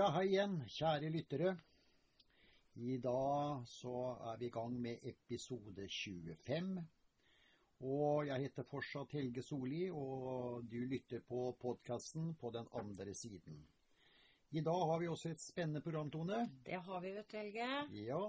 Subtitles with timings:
[0.00, 1.50] Ja, hei igjen, kjære lyttere.
[2.80, 3.90] I dag så
[4.30, 6.70] er vi i gang med episode 25.
[7.84, 13.60] Og jeg heter fortsatt Helge Solli, og du lytter på podkasten på den andre siden.
[14.56, 16.46] I dag har vi også et spennende program, Tone.
[16.64, 17.70] Det har vi, vet du, Helge.
[18.06, 18.22] Ja.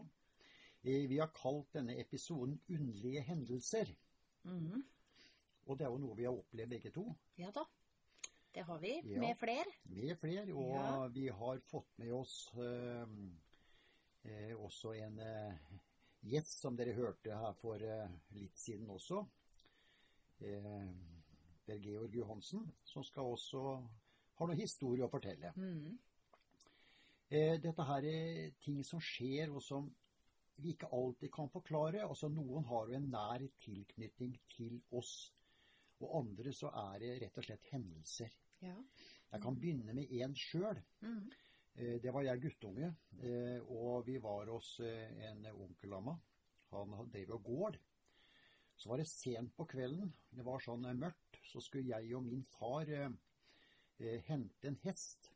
[0.83, 3.95] Eh, Vi har kalt denne episoden 'Underlige hendelser'.
[4.43, 4.83] Mhm.
[5.67, 7.15] Og det er jo noe vi har opplevd begge to.
[7.37, 7.63] Ja da.
[8.53, 9.01] Det har vi.
[9.05, 9.19] Ja.
[9.19, 9.65] Med fler.
[9.85, 11.07] med flere, og Ja.
[11.07, 13.07] vi har fått med oss eh,
[14.23, 15.53] eh, også en eh,
[16.23, 19.21] gjest som dere hørte her for eh, litt siden også.
[20.41, 20.87] Eh,
[21.65, 23.61] Per Georg Johansen, som skal også
[24.39, 25.53] ha noe historie å fortelle.
[25.55, 25.97] Mm.
[27.29, 29.91] Eh, dette her er ting som skjer, og som
[30.57, 32.01] vi ikke alltid kan forklare.
[32.03, 35.31] Altså Noen har jo en nær tilknytning til oss,
[36.03, 38.33] og andre så er det rett og slett hendelser.
[38.61, 38.75] Ja.
[39.31, 40.81] Jeg kan begynne med én sjøl.
[41.01, 41.31] Mhm.
[41.75, 46.17] Eh, Det var jeg guttunge, eh, og vi var hos eh, en onkel av meg.
[46.71, 47.77] Han drev og gård.
[48.75, 52.43] Så var det sent på kvelden, det var sånn mørkt, så skulle jeg og min
[52.43, 55.29] far eh, hente en hest.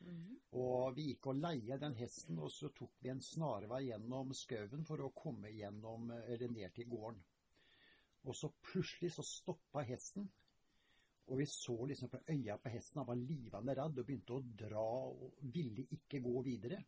[0.00, 0.36] Mhm.
[0.52, 4.84] Og vi gikk og leie den hesten, og så tok vi en snarvei gjennom skauen
[4.84, 7.22] for å komme gjennom, eller ned til gården.
[8.26, 10.26] Og så plutselig så stoppa hesten,
[11.28, 14.44] og vi så liksom på øya på hesten, han var livende redd og begynte å
[14.62, 16.80] dra og ville ikke gå videre.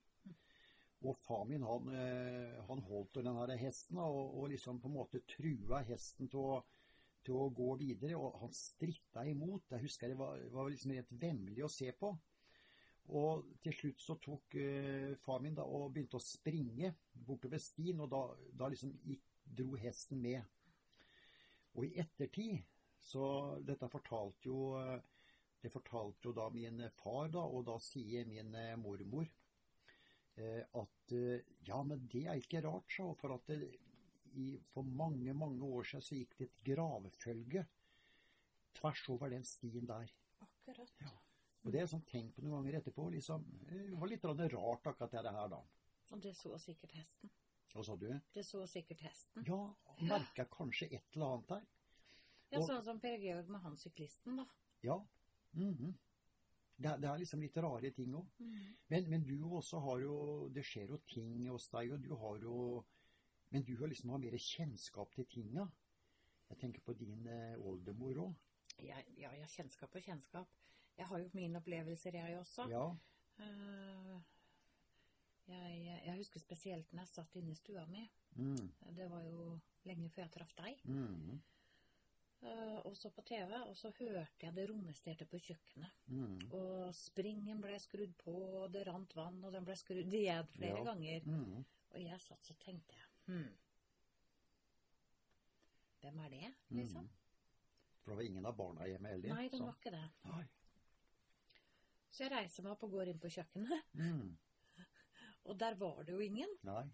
[1.00, 4.96] Og far min han, eh, han holdt den her hesten og, og liksom på en
[4.96, 6.58] måte trua hesten til å,
[7.24, 9.68] til å gå videre, og han stritta imot.
[9.72, 12.12] Jeg husker det var, var liksom rett vemmelig å se på.
[13.16, 18.00] Og til slutt så tok uh, far min da og begynte å springe bortover stien,
[18.04, 18.20] og da,
[18.60, 20.44] da liksom gikk, dro hesten med.
[21.76, 22.60] Og i ettertid
[23.00, 23.24] så
[23.64, 24.98] Dette fortalte jo eh,
[25.60, 29.26] det fortalte jo da min far, da, og da sier min eh, mormor
[30.40, 31.14] eh, at
[31.66, 33.58] ja, men det er ikke rart, hun, for at det,
[34.40, 37.64] i, for mange, mange år siden så gikk det et gravefølge
[38.78, 40.12] tvers over den stien der.
[40.40, 40.92] Akkurat.
[41.02, 41.12] Ja.
[41.64, 43.08] Og det er sånn tenkt på noen ganger etterpå.
[43.12, 45.60] liksom, Det var litt rart akkurat det her, da.
[46.10, 47.32] Og det så sikkert hesten.
[47.72, 48.08] Hva sa du?
[48.34, 49.44] Det så sikkert hesten.
[49.46, 51.66] Ja, merka kanskje et eller annet der.
[52.50, 54.46] Ja, og- Sånn som Per Georg med han syklisten, da.
[54.82, 54.96] Ja.
[55.54, 55.94] mhm.
[56.78, 58.26] det, er- det er liksom litt rare ting òg.
[58.38, 58.74] Mhm.
[58.88, 62.38] Men, men du også har jo Det skjer jo ting hos deg, og du har
[62.38, 62.84] jo
[63.52, 65.68] Men du har liksom har mer kjennskap til tinga.
[66.50, 68.34] Jeg tenker på din eh, oldemor òg.
[68.78, 70.48] Ja, ja, jeg har kjennskap og kjennskap.
[70.96, 72.68] Jeg har jo mine opplevelser, jeg også.
[72.70, 72.96] Ja.
[73.38, 74.20] Eh,
[75.48, 78.10] jeg, jeg husker spesielt når jeg satt inne i stua mi.
[78.36, 78.68] Mm.
[78.96, 80.82] Det var jo lenge før jeg traff deg.
[80.84, 81.40] Mm.
[82.42, 85.90] Uh, og så på TV, og så hørte jeg det romesterte på kjøkkenet.
[86.08, 86.38] Mm.
[86.56, 90.78] Og springen ble skrudd på, og det rant vann, og den ble skrudd igjen flere
[90.78, 90.84] Ja.
[90.84, 91.20] ganger.
[91.26, 91.64] Mm.
[91.90, 93.50] Og jeg satt så tenkte jeg hm.
[96.00, 96.78] Hvem er det, Mm.
[96.78, 97.08] liksom?
[98.00, 99.34] For det var ingen av barna hjemme heller?
[99.34, 100.10] Nei, så- var ikke det.
[100.24, 100.44] Nei.
[102.10, 104.36] Så jeg reiser meg opp og går inn på kjøkkenet, Mm.
[105.44, 106.48] Og der var det jo ingen.
[106.62, 106.84] Nei.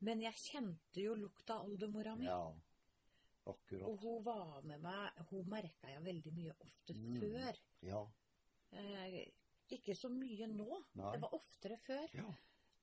[0.00, 2.24] Men jeg kjente jo lukta av oldemora mi.
[2.26, 2.52] Ja.
[3.48, 3.82] Akkurat.
[3.88, 7.20] Og hun var med meg Hun merka jeg veldig mye ofte Mm.
[7.20, 7.58] før.
[7.82, 8.02] Ja.
[8.72, 9.30] Eh,
[9.70, 10.82] ikke så mye nå.
[10.94, 11.12] Nei.
[11.12, 12.08] Det var oftere før.
[12.14, 12.34] Ja.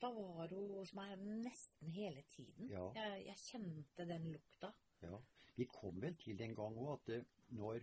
[0.02, 2.69] Da var hun hos meg nesten hele tiden.
[2.69, 2.91] Ja.
[2.96, 4.74] Jeg, jeg kjente den lukta.
[5.02, 5.18] ja.
[5.58, 7.25] Vi kom vel til en gang òg at det,
[7.56, 7.80] når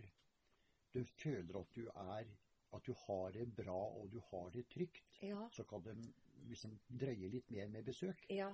[0.93, 2.25] du føler at du er
[2.73, 5.47] At du har det bra og du har det trygt, Ja.
[5.51, 5.95] så kan det
[6.49, 8.25] liksom drøye litt mer med besøk.
[8.29, 8.49] Ja.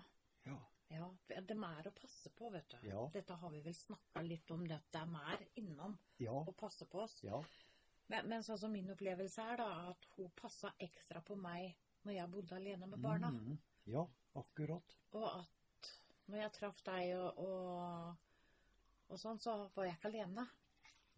[0.45, 0.57] Ja.
[0.89, 2.77] Ja, de er å passe på, vet du.
[2.87, 3.03] Ja.
[3.13, 6.33] Dette har vi vel snakka litt om, det at de er innom Ja.
[6.33, 7.19] og passer på oss.
[7.23, 7.37] Ja.
[8.09, 11.75] Men, men sånn som min opplevelse er, da, at hun passa ekstra på meg
[12.07, 13.29] når jeg bodde alene med barna.
[13.29, 14.01] Mm, Ja,
[14.35, 14.95] akkurat.
[15.13, 15.91] Og at
[16.29, 18.15] når jeg traff deg og, og,
[19.13, 20.47] og sånn, så var jeg ikke alene.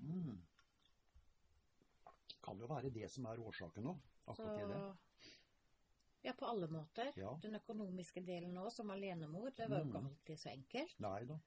[0.03, 0.35] Mm.
[2.43, 3.95] Kan jo være det som er årsaken nå.
[4.27, 4.81] Akkurat til det.
[6.23, 7.11] Ja, på alle måter.
[7.17, 7.31] Ja.
[7.41, 10.07] Den økonomiske delen òg, som alenemor, det var jo ikke Mhm.
[10.07, 10.99] alltid så enkelt.
[10.99, 11.39] Nei da.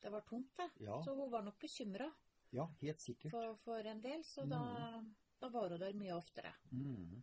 [0.00, 0.70] Det var tungt, det.
[0.80, 1.02] Ja.
[1.04, 2.10] Så hun var nok bekymra
[2.52, 3.30] Ja, helt sikkert.
[3.30, 5.02] for, for en del, så da,
[5.40, 6.52] da var hun der mye oftere.
[6.72, 7.22] Mm.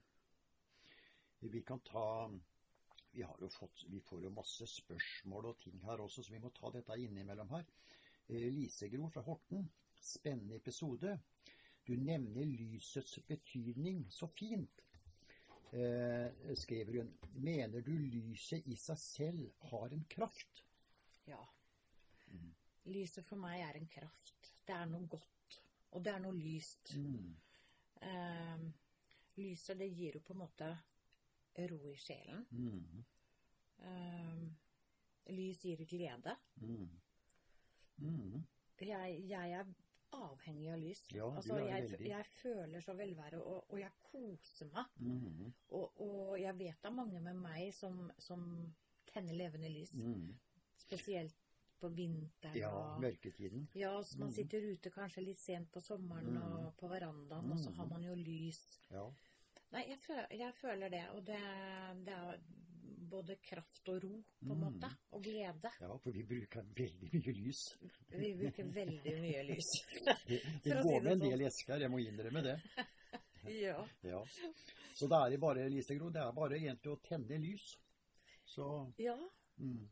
[1.39, 2.29] Vi kan ta
[3.11, 6.39] vi, har jo fått, vi får jo masse spørsmål og ting her også, så vi
[6.39, 7.65] må ta dette innimellom her.
[8.29, 9.69] Lisegro fra Horten.
[10.01, 11.19] Spennende episode.
[11.87, 14.81] Du nevner lysets betydning så fint.
[15.71, 17.17] Eh, skriver hun.
[17.33, 20.63] Mener du lyset i seg selv har en kraft?
[21.27, 21.41] Ja.
[22.87, 24.53] Lyset for meg er en kraft.
[24.67, 25.59] Det er noe godt.
[25.91, 26.93] Og det er noe lyst.
[26.95, 27.35] Mm.
[28.01, 28.67] Eh,
[29.41, 30.71] lyset, det gir jo på en måte
[31.71, 32.45] ro i sjelen.
[32.51, 33.03] Mm.
[33.77, 34.55] Um,
[35.33, 36.35] lys gir glede.
[36.55, 36.89] Mm.
[37.97, 38.45] Mm.
[38.79, 39.65] Jeg, jeg er
[40.13, 41.05] avhengig av lys.
[41.13, 44.85] Ja, altså, jeg, jeg føler så velvære, og, og jeg koser meg.
[44.99, 45.53] Mm.
[45.69, 48.73] Og, og jeg vet det er mange med meg som, som
[49.13, 49.93] tenner levende lys.
[49.93, 50.35] Mm.
[50.77, 51.35] Spesielt
[51.79, 52.55] på vinteren.
[52.57, 53.67] Ja, og, mørketiden.
[53.75, 54.35] ja, så man Mhm.
[54.35, 56.41] sitter ute kanskje litt sent på sommeren Mhm.
[56.65, 57.93] og på verandaen, og så har Mhm.
[57.93, 58.79] man jo lys.
[58.91, 59.03] Ja.
[59.71, 61.39] Nei, jeg føler, jeg føler det, og det,
[62.05, 62.39] det er
[63.09, 64.59] både kraft og ro, på en Mhm.
[64.63, 64.89] måte.
[65.11, 65.71] Og glede.
[65.79, 67.61] ja, for vi bruker veldig mye lys.
[68.09, 69.69] Vi bruker veldig mye lys.
[70.27, 71.29] Det, det går med en sånn.
[71.29, 72.57] del esker, jeg må innrømme det.
[73.61, 73.87] ja.
[74.03, 74.23] Ja.
[74.95, 77.77] Så det er bare, Lise Gro, det er bare egentlig å tenne lys.
[78.45, 79.15] Så ja.
[79.57, 79.87] mm.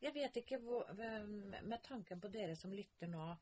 [0.00, 3.36] Jeg vet ikke hvor Med tanken på dere som lytter nå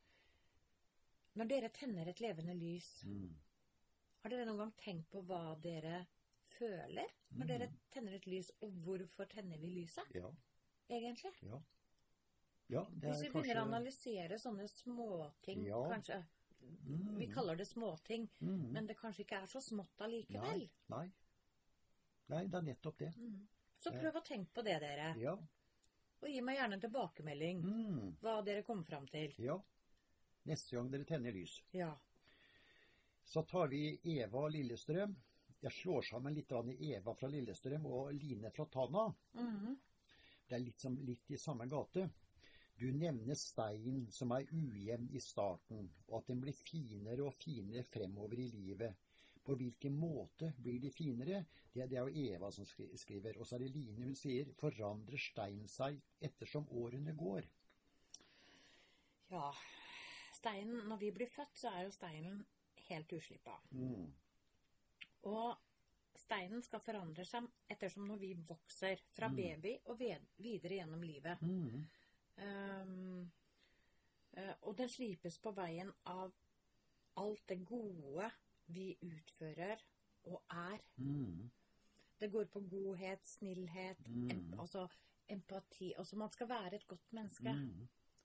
[1.38, 3.34] Når dere tenner et levende lys, Mm.
[4.24, 6.06] har dere noen gang tenkt på hva dere
[6.58, 7.48] føler når Mm.
[7.48, 10.30] dere tenner et lys, og hvorfor tenner vi lyset, Ja.
[10.90, 11.32] egentlig?
[11.42, 11.60] Ja.
[12.68, 13.32] ja, Hvis vi kanskje...
[13.32, 15.82] begynner å analysere sånne småting, Ja.
[15.92, 16.18] kanskje
[16.60, 17.18] mm.
[17.18, 18.72] Vi kaller det småting, mm.
[18.72, 20.58] men det kanskje ikke er så smått allikevel.
[20.58, 21.12] Nei, nei.
[22.28, 23.12] Nei, det er nettopp det.
[23.16, 23.46] Mm.
[23.80, 25.14] Så prøv å tenke på det, dere.
[25.18, 25.36] Ja.
[26.20, 27.60] Og gi meg gjerne en tilbakemelding.
[27.62, 28.16] Mm.
[28.20, 29.32] Hva dere kom fram til.
[29.38, 29.58] ja.
[30.48, 31.62] Neste gang dere tenner lys.
[31.72, 31.92] Ja.
[33.24, 35.14] Så tar vi Eva Lillestrøm.
[35.60, 39.08] Jeg slår sammen litt i Eva fra Lillestrøm og Line fra Tana.
[39.34, 39.76] Mhm.
[40.48, 42.08] Det er litt, som, litt i samme gate.
[42.78, 47.82] Du nevner steinen som er ujevn i starten, og at den blir finere og finere
[47.82, 48.94] fremover i livet.
[49.44, 51.44] På hvilken måte blir de finere?
[51.72, 53.38] Det, det er jo Eva som skriver.
[53.38, 57.48] Og så er det Line hun sier forandrer steinen seg ettersom årene går.
[59.32, 59.50] Ja.
[60.38, 62.44] Steinen, når vi blir født, så er jo steinen
[62.88, 63.56] helt uslippa.
[63.72, 64.06] Mm.
[65.22, 65.56] Og
[66.16, 69.36] steinen skal forandre seg ettersom når vi vokser fra Mm.
[69.36, 71.42] baby og ved, videre gjennom livet.
[71.42, 71.88] Mm.
[72.38, 73.30] Um,
[74.62, 76.32] og den slipes på veien av
[77.16, 78.30] alt det gode
[78.66, 79.80] vi utfører
[80.24, 80.78] og er.
[80.96, 81.50] Mm.
[82.20, 84.30] Det går på godhet, snillhet, Mm.
[84.30, 84.88] em, altså
[85.28, 85.92] empati.
[85.98, 87.50] Altså man skal være et godt menneske.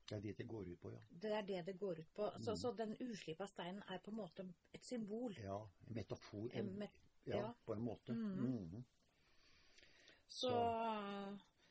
[0.09, 0.99] Det er det det går ut på, ja.
[1.21, 2.29] Det er det det går ut på.
[2.39, 2.57] Så, Mm.
[2.57, 5.33] så den uslipa steinen er på en måte et symbol.
[5.39, 6.49] Ja, en metafor.
[6.53, 7.53] En met- ja, ja.
[7.65, 8.11] på en måte.
[8.13, 8.71] Mm.
[8.73, 8.83] Mm.
[10.27, 10.51] Så,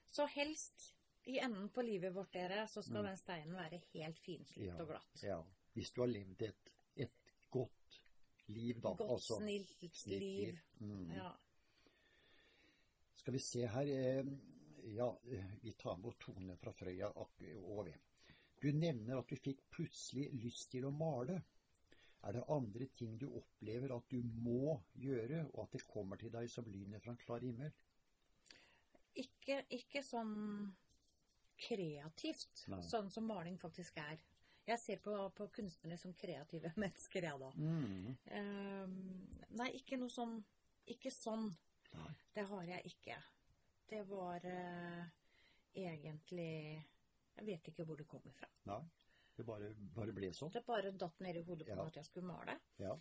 [0.08, 0.94] så helst
[1.24, 3.06] i enden på livet vårt, dere, så skal Mm.
[3.06, 4.80] den steinen være helt finslipt Ja.
[4.80, 5.22] og glatt.
[5.22, 5.42] Ja.
[5.74, 7.12] Hvis du har levd et, et
[7.50, 8.00] godt
[8.46, 8.88] liv, da.
[8.94, 10.58] Godt, altså, snilt, snilt liv.
[10.78, 11.10] Mhm.
[11.12, 11.30] Ja.
[13.14, 14.24] Skal vi se her eh,
[14.94, 17.30] Ja, eh, vi tar med Tone fra Frøya og
[17.64, 17.92] over.
[18.62, 21.40] Du nevner at du fikk plutselig lyst til å male.
[22.22, 26.30] Er det andre ting du opplever at du må gjøre, og at det kommer til
[26.30, 27.72] deg som lynet fra en klar himmel?
[29.18, 30.36] Ikke, ikke sånn
[31.62, 32.78] kreativt, Nei.
[32.86, 34.22] sånn som maling faktisk er.
[34.66, 37.50] Jeg ser på, på kunstnere som kreative mennesker, jeg da.
[37.58, 38.14] Mm.
[38.30, 38.94] Um,
[39.58, 40.38] nei, ikke noe sånn
[40.90, 41.50] Ikke sånn.
[41.92, 42.12] Nei.
[42.34, 43.18] Det har jeg ikke.
[43.90, 45.02] Det var uh,
[45.78, 46.80] egentlig
[47.36, 48.48] Jeg vet ikke hvor det kommer fra.
[48.68, 48.80] Nei.
[49.36, 50.52] Det bare, bare ble sånn.
[50.52, 51.86] Det bare datt ned i hodet på Ja.
[51.86, 52.58] at jeg skulle male.
[52.78, 52.92] Ja.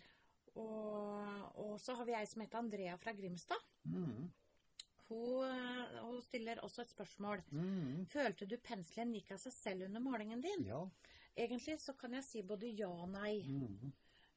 [0.56, 3.60] Og, og så har vi ei som heter Andrea fra Grimstad.
[3.84, 4.30] Mm.
[5.08, 7.42] Hun, hun stiller også et spørsmål.
[7.52, 8.04] Mm.
[8.08, 10.64] Følte du penselen gikk av seg selv under malingen din?
[10.68, 10.82] Ja.
[11.36, 13.34] Egentlig så kan jeg si både ja og nei.
[13.48, 13.92] Mm.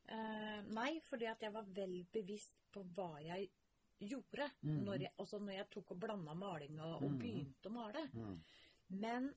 [0.07, 3.49] Eh, nei, fordi at jeg var vel bevisst på hva jeg
[4.03, 4.49] gjorde.
[4.61, 4.83] Mhm.
[4.85, 7.19] Når jeg, også når jeg tok og blanda malinga og Mhm.
[7.19, 8.03] begynte å male.
[8.13, 8.39] Mhm.
[9.01, 9.33] Men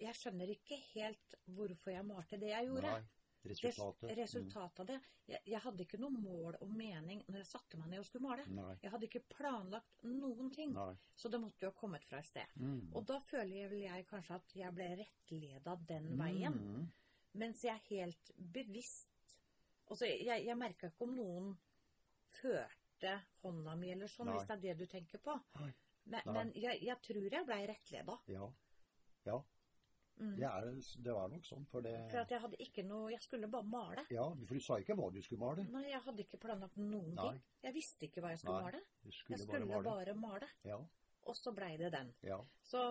[0.00, 2.92] jeg skjønner ikke helt hvorfor jeg malte det jeg gjorde.
[2.98, 3.16] Nei.
[3.40, 4.10] Resultatet.
[4.10, 4.96] Res- resultatet av det.
[5.30, 8.26] Jeg, jeg hadde ikke noe mål og mening når jeg satte meg ned og skulle
[8.26, 8.44] male.
[8.52, 8.74] Nei.
[8.82, 10.74] Jeg hadde ikke planlagt noen ting.
[10.76, 10.90] Nei.
[11.16, 12.52] Så det måtte jo ha kommet fra et sted.
[12.60, 12.90] Mm.
[12.92, 16.58] Og da føler jeg vel jeg kanskje at jeg ble rettleda den veien.
[16.60, 16.90] Mm.
[17.40, 19.06] Mens jeg helt bevisst
[19.90, 21.46] Altså, jeg, jeg merka ikke om noen
[22.36, 24.36] førte hånda mi eller sånn, Nei.
[24.36, 25.34] hvis det er det du tenker på.
[25.58, 25.70] Nei.
[26.10, 28.16] Men, men jeg, jeg tror jeg blei rettleda.
[28.30, 28.46] Ja.
[29.26, 29.40] Ja.
[30.20, 30.34] Mm.
[30.36, 30.66] Det, er,
[31.04, 33.64] det var nok sånn, for det For at jeg hadde ikke noe Jeg skulle bare
[33.72, 34.02] male.
[34.12, 35.64] Ja, for du sa ikke hva du skulle male.
[35.72, 37.24] Nei, jeg hadde ikke planlagt noen Nei.
[37.24, 37.38] ting.
[37.64, 38.82] Jeg visste ikke hva jeg skulle Nei, male.
[39.00, 39.94] Du Jeg skulle, skulle bare male.
[39.94, 40.50] bare male.
[40.68, 40.80] Ja.
[41.30, 42.12] Og så blei det den.
[42.26, 42.36] ja.
[42.64, 42.82] Så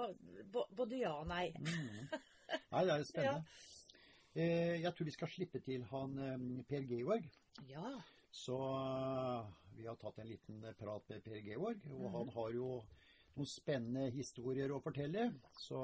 [0.54, 1.52] både ja og nei.
[1.58, 2.10] Mm.
[2.74, 3.46] Nei, det er spennende.
[4.34, 7.30] Eh, jeg tror vi skal slippe til han eh, Per Georg.
[7.70, 7.94] Ja.
[8.34, 12.18] Så eh, vi har tatt en liten prat med Per Georg, og mm.
[12.18, 12.70] han har jo
[13.36, 15.30] noen spennende historier å fortelle.
[15.58, 15.80] Så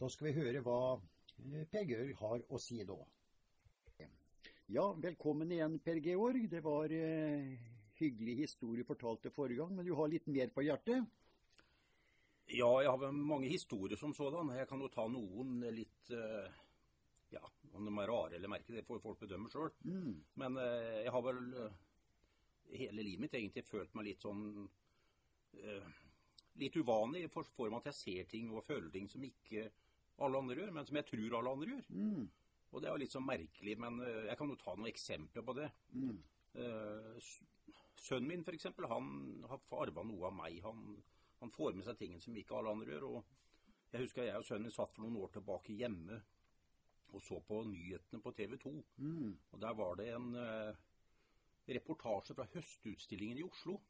[0.00, 2.96] da skal vi høre hva eh, Per Georg har å si da.
[4.70, 6.44] Ja, velkommen igjen, Per Georg.
[6.46, 7.56] Det var eh,
[7.98, 11.08] hyggelig historie fortalt det forrige gang, men du har litt mer på hjertet?
[12.50, 14.52] Ja, jeg har mange historier som sådan.
[14.54, 16.62] Jeg kan jo ta noen litt eh,
[17.34, 17.42] Ja,
[17.74, 19.74] om de er rare eller merkelige, det får folk bedømme sjøl.
[19.82, 20.14] Mm.
[20.38, 21.76] Men eh, jeg har vel eh,
[22.84, 24.46] hele livet mitt egentlig følt meg litt sånn
[25.58, 25.92] eh,
[26.60, 29.68] Litt uvanlig i form av at jeg ser ting og føler ting som ikke
[30.24, 31.86] alle andre gjør, men som jeg tror alle andre gjør.
[31.94, 32.26] Mm.
[32.70, 35.46] Og det er jo litt sånn merkelig, men eh, jeg kan jo ta noen eksempler
[35.46, 35.68] på det.
[35.96, 36.18] Mm.
[36.64, 37.30] Eh,
[38.00, 39.08] sønnen min f.eks., han
[39.50, 40.60] har arva noe av meg.
[40.66, 40.98] Han,
[41.40, 43.08] han får med seg ting som ikke alle andre gjør.
[43.10, 46.20] og Jeg husker jeg og sønnen min satt for noen år tilbake hjemme
[47.10, 48.72] og så på nyhetene på TV 2.
[49.02, 49.38] Mm.
[49.52, 50.76] Og der var det en eh,
[51.74, 53.80] reportasje fra Høstutstillingen i Oslo.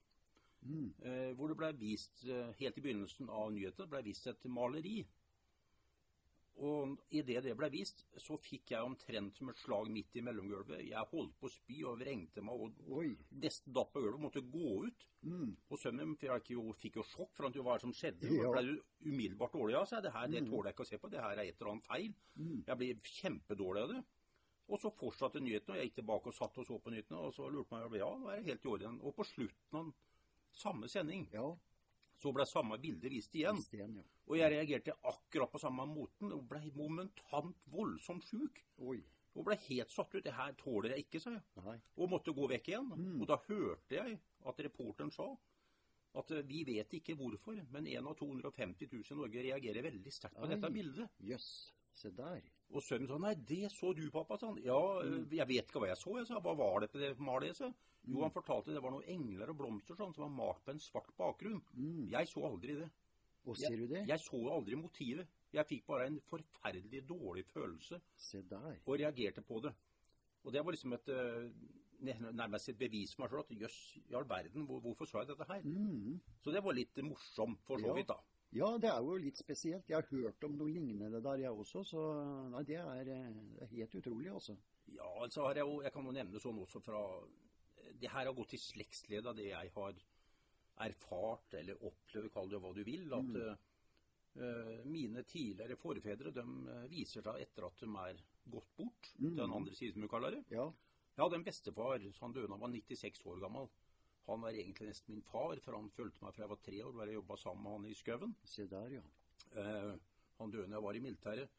[0.62, 0.92] Mm.
[1.04, 5.02] Eh, hvor det ble vist, eh, helt i begynnelsen av nyhetene, ble vist et maleri.
[6.60, 10.82] Og idet det ble vist, så fikk jeg omtrent som et slag midt i mellomgulvet.
[10.90, 13.14] Jeg holdt på å spy og vrengte meg og Oi.
[13.40, 15.06] nesten datt på gulvet måtte gå ut.
[15.24, 15.54] Mm.
[15.70, 18.28] Og sønnen min fikk jo, sjokk for hva som skjedde.
[18.36, 18.52] Ja.
[18.52, 18.76] Ble
[19.06, 20.04] umiddelbart dårlig av seg.
[20.04, 21.12] Det her det tåler jeg ikke å se på.
[21.12, 22.12] Det her er et eller annet feil.
[22.36, 22.58] Mm.
[22.66, 24.04] Jeg blir kjempedårlig av det.
[24.70, 27.24] Og så fortsatte nyhetene, og jeg gikk tilbake og satt og så på nyhetene.
[27.24, 29.00] Og så lurte meg ja, nå er det helt i orden.
[29.00, 29.90] Og på slutten av
[30.60, 31.48] samme sending Ja.
[32.20, 33.56] Så ble samme bilde vist igjen.
[33.58, 34.04] Vist igjen, ja.
[34.28, 38.60] Og jeg reagerte akkurat på samme måten og ble momentant voldsomt sjuk.
[38.84, 39.00] Oi.
[39.38, 40.24] Og ble helt satt ut.
[40.24, 41.44] Det her tåler jeg ikke, sa jeg.
[41.64, 41.76] Nei.
[41.96, 42.90] Og måtte gå vekk igjen.
[42.92, 43.16] Mm.
[43.22, 44.18] Og da hørte jeg
[44.50, 45.30] at reporteren sa
[46.18, 50.14] at eh, vi vet ikke hvorfor, men en av 250 000 i Norge reagerer veldig
[50.14, 50.54] sterkt på Oi.
[50.54, 51.20] dette bildet.
[51.22, 51.50] Jøss.
[51.94, 52.42] Se der.
[52.72, 54.36] Og sønnen sa nei, det så du, pappa.
[54.38, 54.58] sa han.
[54.62, 55.28] Ja, Mm.
[55.30, 56.16] jeg vet ikke hva jeg så.
[56.18, 57.56] Jeg sa, hva var det på det malet?
[57.56, 57.72] sa.
[58.06, 60.78] Jo, han fortalte det var noen engler og blomster sånn, som var malt på en
[60.78, 61.60] svart bakgrunn.
[61.76, 62.08] Mm.
[62.10, 62.90] Jeg så aldri det.
[63.46, 64.06] Og ser du det?
[64.06, 65.26] Jeg så aldri motivet.
[65.52, 68.78] Jeg fikk bare en forferdelig dårlig følelse Se der.
[68.86, 69.74] og reagerte på det.
[70.44, 71.50] Og det var liksom et eh,
[72.32, 73.78] nærmest et bevis for meg sjøl at jøss,
[74.08, 75.60] i all verden, hvor, hvorfor sa jeg dette her?
[75.64, 76.20] Mm.
[76.40, 78.16] Så det var litt morsomt, for så vidt, da.
[78.52, 79.86] Ja, det er jo litt spesielt.
[79.88, 81.84] Jeg har hørt om noe lignende der, jeg også.
[81.86, 82.00] Så
[82.50, 84.56] nei, det er, eh, det er helt utrolig, altså.
[84.90, 87.02] Ja, altså har jeg jo Jeg kan jo nevne sånn også fra
[88.00, 89.94] Det her har gått i slektsledd av det jeg har
[90.80, 93.12] erfart eller opplevd, kall det hva du vil.
[93.12, 93.56] At Mm.
[94.40, 96.40] uh, mine tidligere forfedre de
[96.70, 98.16] eh, viser seg etter at de er
[98.48, 99.36] gått bort, Mm.
[99.36, 100.44] den andre siden, som du kaller det.
[100.50, 100.70] Ja.
[101.16, 103.68] Jeg hadde en bestefar, han døde da han var 96 år gammel.
[104.26, 107.00] Han var egentlig nesten min far, for han fulgte meg fra jeg var tre år,
[107.04, 108.34] jeg jobba sammen med han i skauen.
[108.46, 109.04] Se der, ja.
[109.58, 109.92] Eh,
[110.38, 111.56] han døde da jeg var i militæret.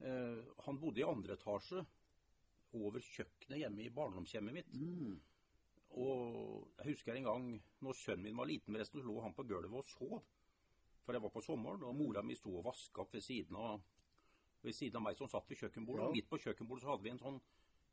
[0.00, 1.82] Eh, han bodde i andre etasje
[2.76, 4.72] over kjøkkenet hjemme i barndomshjemmet mitt.
[4.76, 5.18] Mm.
[5.96, 7.50] Og jeg husker en gang
[7.84, 10.16] når sønnen min var liten, forresten, så lå han på gulvet og sov.
[11.06, 13.84] For jeg var på sommeren, og mora mi sto og vaska opp ved siden av
[14.66, 16.02] ved siden av meg som satt ved kjøkkenbordet.
[16.02, 16.08] Ja.
[16.08, 17.36] Og midt på kjøkkenbordet så hadde vi en sånn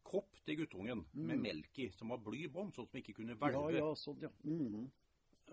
[0.03, 3.35] kopp til guttungen med melk i, som var bly i bånn, sånn som ikke kunne
[3.35, 3.77] Ja, hvelve.
[3.77, 4.29] ja, sånn, ja.
[4.43, 4.89] Mm.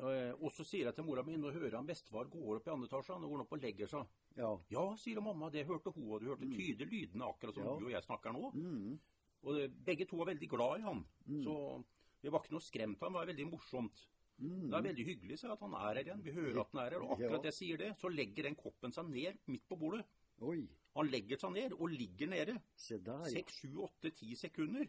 [0.00, 2.70] Eh, Og så sier jeg til mora mi, nå hører han bestefar går opp i
[2.70, 4.06] andre etasje, nå går han opp og legger seg.
[4.36, 4.50] Ja.
[4.70, 7.76] Ja, sier mamma, det hørte hun, og du hørte tydelig lydene akkurat som Ja.
[7.78, 8.52] du og jeg snakker nå.
[8.54, 8.98] Mm.
[9.42, 11.04] Og det- begge to var veldig glad i han.
[11.42, 11.84] Så
[12.22, 14.06] vi var ikke noe skremt av han, det var veldig morsomt.
[14.40, 14.70] Mm.
[14.70, 16.22] Det er veldig hyggelig så at han er her igjen.
[16.22, 17.02] Vi hører at han er her.
[17.02, 20.04] Og akkurat jeg sier det, så legger den koppen seg ned midt på bordet.
[20.40, 20.68] Oi.
[20.96, 22.56] Han legger seg ned og ligger nede.
[22.76, 23.30] Se der, ja.
[23.30, 24.88] Seks, sju, åtte, ti sekunder.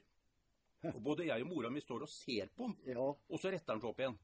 [0.96, 3.00] Og både jeg og mora mi står og ser på han, Ja.
[3.06, 4.18] og så retter han seg opp igjen.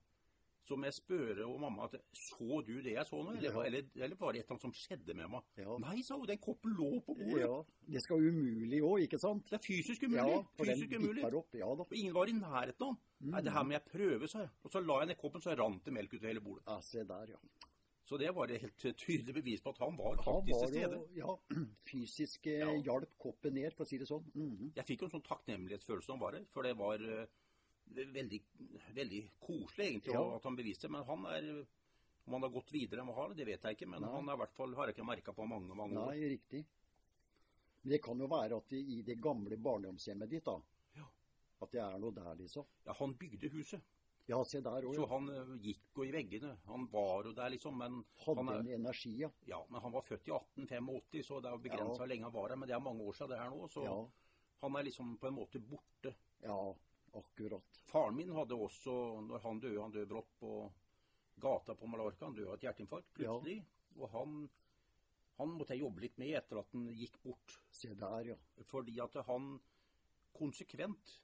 [0.67, 3.61] Så må jeg spørre og mamma at så du det jeg så nå, eller, Ja.
[3.63, 5.43] eller, eller var det et eller annet som skjedde med meg?
[5.55, 5.77] Ja.
[5.77, 7.39] Nei, sa hun, den koppen lå på bordet.
[7.39, 7.63] ja.
[7.87, 9.45] Det skal umulig òg, ikke sant?
[9.47, 10.47] Det er fysisk Ja, umulig.
[10.57, 11.23] fysisk den umulig.
[11.33, 11.53] opp.
[11.55, 11.83] Ja da.
[11.83, 12.97] Og ingen var i nærheten av han.
[13.21, 14.49] Nei, det her må jeg prøve, sa jeg.
[14.65, 16.63] Og så la jeg ned koppen, så rant det melk utover hele bordet.
[16.67, 17.37] Ja, se der, ja.
[18.07, 20.99] Så det var et helt tydelig bevis på at han var Han faktisk til stede.
[21.17, 21.33] ja,
[21.89, 22.69] fysisk eh, Ja.
[22.85, 24.23] hjalp koppen ned, for å si det sånn.
[24.33, 24.69] Mhm.
[24.77, 27.25] Jeg fikk jo en sånn takknemlighetsfølelse var her, for det var eh,
[27.91, 28.39] veldig,
[28.95, 30.23] veldig koselig egentlig Ja.
[30.37, 30.89] at han beviste.
[30.89, 31.65] Men han er
[32.27, 33.87] Om han har gått videre enn han har, det vet jeg ikke.
[33.87, 34.09] Men Nei.
[34.11, 36.09] han er i hvert fall, har jeg ikke merka på mange mange år.
[36.11, 36.65] Nei, riktig.
[37.83, 40.57] Men det kan jo være at det, i det gamle barndomshjemmet ditt, da
[40.97, 41.05] Ja.
[41.61, 42.65] At det er noe der, liksom.
[42.85, 43.79] Ja, han bygde huset,
[44.27, 44.95] Ja, se der òg.
[44.95, 46.57] så han eh, gikk jo i veggene.
[46.67, 47.77] Han var jo der, liksom.
[47.79, 49.29] Men Hadde han er, en energi, ja.
[49.47, 51.97] ja, men han var født i 1885, så det er begrensa Ja.
[52.01, 52.57] hvor lenge han var her.
[52.57, 53.95] Men det er mange år siden det her nå, så Ja,
[54.65, 56.13] han er liksom på en måte borte.
[56.43, 56.59] ja
[57.17, 57.79] akkurat.
[57.87, 58.93] Faren min hadde også,
[59.25, 60.51] når han døde, han døde brått på
[61.39, 63.63] gata på Mallorca, han døde av et hjerteinfarkt plutselig.
[63.97, 64.49] Og han,
[65.39, 67.55] han måtte jeg jobbe litt med etter at han gikk bort.
[67.71, 68.35] Se der, ja.
[68.69, 69.59] Fordi at han
[70.37, 71.15] konsekvent,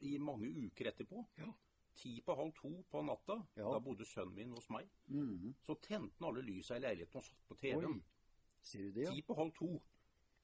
[0.00, 1.50] i mange uker etterpå, Ja.
[1.94, 3.70] Ti på halv to på natta, Ja.
[3.72, 5.54] da bodde sønnen min hos meg, Mhm.
[5.66, 8.02] så tente han alle lysa i leiligheten og satt på TV-en.
[8.62, 9.10] Sier du det, ja?
[9.14, 9.82] Ti på halv to.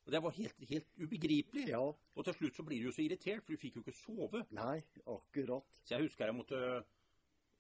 [0.07, 1.69] Og det var helt, helt ubegripelig.
[1.69, 1.79] Ja.
[1.81, 4.47] Og til slutt så blir du jo så irritert, for du fikk jo ikke sove.
[4.51, 5.63] Nei, akkurat.
[5.85, 6.85] Så jeg husker jeg måtte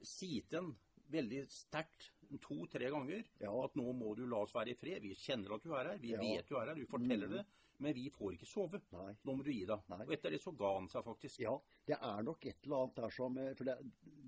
[0.02, 0.78] si til en
[1.11, 2.11] veldig sterkt
[2.42, 3.52] to-tre ganger Ja.
[3.64, 5.00] at nå må du la oss være i fred.
[5.02, 6.18] Vi kjenner at du er her, vi Ja.
[6.20, 7.37] vet du er her, du forteller Mm.
[7.38, 7.47] det.
[7.80, 8.80] Men vi får ikke sove.
[8.92, 9.12] Nei.
[9.25, 9.80] Nå må du gi deg.
[9.88, 10.02] Nei.
[10.02, 11.38] Og etter det så ga han seg faktisk.
[11.38, 11.56] Ja,
[11.87, 13.76] det er nok et eller annet der som eh, For det,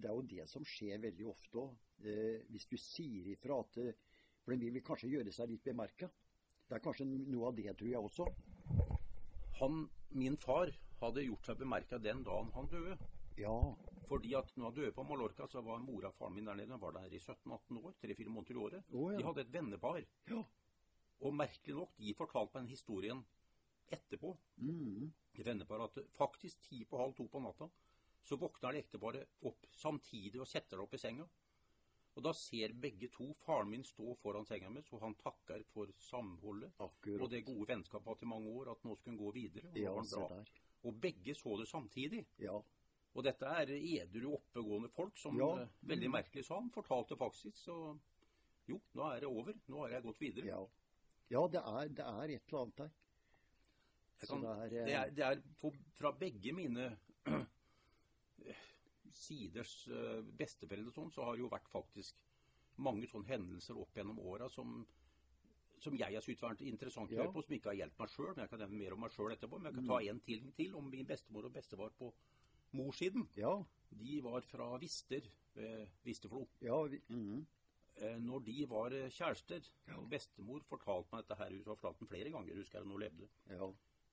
[0.00, 1.74] det er jo det som skjer veldig ofte òg.
[2.04, 3.92] Eh, hvis du sier ifra at eh,
[4.44, 6.08] For den vil kanskje gjøre seg litt bemerka.
[6.68, 8.26] Det er kanskje noe av det, tror jeg også.
[9.60, 12.96] Han, min far, hadde gjort seg bemerka den dagen han døde.
[13.36, 13.74] Ja.
[14.10, 16.72] Fordi at når jeg døde på Mallorca, så var mora og faren min der nede.
[16.74, 17.92] De var der i 17-18 år.
[18.02, 18.88] Tre-fire måneder i året.
[18.92, 19.18] Oh, ja.
[19.20, 20.00] De hadde et vennepar.
[20.30, 20.40] Ja.
[21.20, 23.20] Og merkelig nok, de fortalte meg den historien
[23.94, 24.32] etterpå.
[24.56, 25.12] Mm.
[25.44, 27.68] Venneparet at faktisk ti på halv to på natta,
[28.26, 31.26] så våkner det ekteparet opp samtidig og setter det opp i senga.
[32.18, 35.92] Og da ser begge to faren min stå foran senga mi, så han takker for
[36.02, 37.22] samholdet Akkurat.
[37.22, 39.70] og det gode vennskapet i mange år, at nå skulle han gå videre.
[39.70, 40.42] Og, Ja,
[40.82, 42.24] og begge så det samtidig.
[42.38, 42.58] Ja.
[43.18, 45.66] Og dette er edru, oppegående folk som Ja.
[45.82, 46.70] veldig merkelig sa han.
[46.70, 47.98] Fortalte faktisk så
[48.68, 49.54] Jo, nå er det over.
[49.66, 50.46] Nå har jeg gått videre.
[50.46, 50.60] Ja,
[51.30, 52.90] ja det, er, det er et eller annet der.
[54.28, 56.86] Kan, det er, eh, det er, det er på, fra begge mine
[59.16, 62.20] siders eh, besteforeldre sånn, så har det jo vært faktisk
[62.80, 64.84] mange sånne hendelser opp gjennom åra som,
[65.82, 67.26] som jeg har syntes vært interessant å Ja.
[67.32, 68.30] på, som ikke har hjulpet meg sjøl.
[68.36, 69.58] Men jeg kan nevne mer om meg sjøl etterpå.
[69.58, 72.12] Men jeg kan ta en til, til om min bestemor og bestefar på
[72.76, 73.28] morssiden.
[73.36, 73.54] Ja.
[73.90, 76.46] De var fra Vister ved Visterflo.
[76.62, 76.82] Ja.
[76.82, 77.46] Vi, mm -hmm.
[78.00, 82.30] Når de var eh, kjærester, og bestemor fortalte meg dette her, hun har fortalt flere
[82.32, 83.68] ganger, husker jeg, når hun levde ja.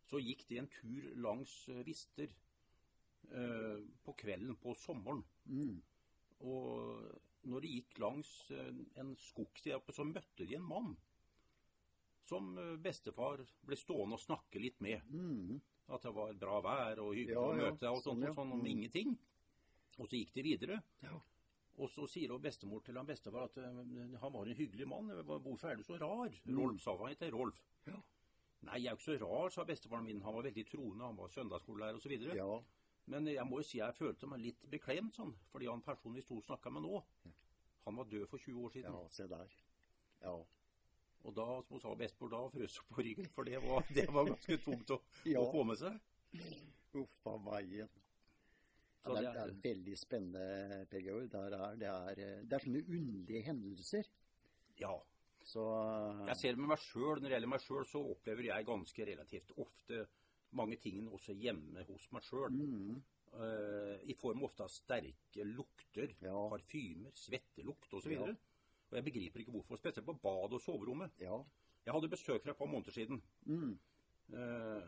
[0.10, 2.34] så gikk de en tur langs eh, Vister
[3.32, 5.24] eh, på kvelden på sommeren.
[5.46, 5.78] Mm.
[6.40, 10.91] Og når de gikk langs en skogsti så møtte de en mann
[12.28, 15.02] som eh, bestefar ble stående og snakke litt med.
[15.12, 15.62] Mm.
[15.96, 18.34] At det var bra vær og hyggelig Ja, å møte møte og sånn, sånn, ja.
[18.36, 18.68] sånn om Mm.
[18.74, 19.18] ingenting.
[19.98, 20.82] Og så gikk de videre.
[21.02, 21.16] Ja.
[21.78, 25.08] Og så sier bestemor til han bestefar at eh, han var en hyggelig mann.
[25.26, 26.30] Hvorfor er du så rar?
[26.46, 26.58] Mm.
[26.60, 27.62] Rolf sa han heter Rolf.
[27.88, 28.02] Ja.
[28.68, 30.22] Nei, jeg er jo ikke så rar, sa bestefaren min.
[30.26, 32.36] Han var veldig troende, han var søndagsskolelærer osv.
[32.36, 32.62] ja.
[33.08, 36.22] Men jeg må jo si jeg følte meg litt beklemt sånn, fordi han personen vi
[36.26, 37.02] sto og snakka med nå,
[37.86, 38.92] han var død for 20 år siden.
[38.92, 39.54] Ja, se der.
[40.22, 40.34] Ja.
[41.28, 44.30] Og da, som hun sa bestemor, da frøs på ryggen, for det var, det var
[44.30, 45.42] ganske tungt å, Ja.
[45.42, 45.98] å få med seg.
[46.98, 47.90] Uff a veien.
[49.08, 51.28] Ja, det, er, det er- veldig spennende, Per Georg.
[51.32, 54.08] Det er, det, er, det er sånne underlige hendelser.
[54.80, 54.94] Ja.
[55.48, 55.63] Så
[56.28, 57.22] Jeg ser det med meg sjøl.
[57.22, 60.02] Når det gjelder meg sjøl, så opplever jeg ganske relativt ofte
[60.58, 62.52] mange ting også hjemme hos meg sjøl.
[62.52, 62.98] mm,
[64.08, 66.36] I form ofte av sterke lukter, Ja.
[66.52, 68.12] parfymer, svettelukt osv.
[68.16, 68.34] Ja.
[68.91, 69.78] Og jeg begriper ikke hvorfor.
[69.80, 71.12] Spesielt på bad og soverommet.
[71.19, 71.41] Ja.
[71.88, 73.21] Jeg hadde besøk for et par måneder siden.
[73.45, 73.78] Mm,
[74.28, 74.88] Eh,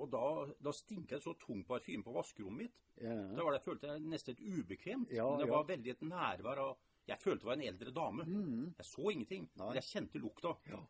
[0.00, 0.20] og da,
[0.64, 2.76] da stinket det så tung parfyme på vaskerommet mitt.
[3.02, 3.12] ja.
[3.36, 5.10] Da var det, jeg følte jeg nesten ubekvemt.
[5.12, 5.50] Ja, det ja.
[5.52, 6.70] var veldig et nærvær av
[7.10, 8.24] Jeg følte det var en eldre dame.
[8.24, 9.66] Mm, Jeg så ingenting, Nei.
[9.66, 10.54] men jeg kjente lukta.
[10.72, 10.80] Ja.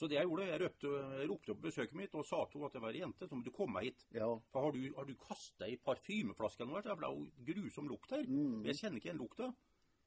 [0.00, 2.70] Så det jeg gjorde, jeg røpte, jeg ropte opp besøket mitt og sa til henne
[2.70, 3.28] at jeg var ei jente.
[3.28, 4.06] Så må du komme meg hit.
[4.16, 4.28] ja.
[4.52, 6.82] For har du, har du kasta ei parfymeflaske eller noe?
[6.82, 8.24] det er jo grusom lukt her.
[8.24, 8.64] Mm.
[8.64, 9.50] Jeg kjenner ikke igjen lukta.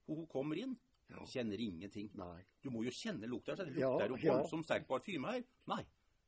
[0.09, 0.73] Og hun kommer inn.
[1.13, 1.25] Ja.
[1.29, 2.09] Kjenner ingenting.
[2.19, 2.41] Nei.
[2.63, 3.55] Du må jo kjenne lukta.
[3.55, 4.37] Det Ja, lukter jo ja.
[4.39, 5.43] voldsomt sterk parfyme her.
[5.67, 5.83] Nei.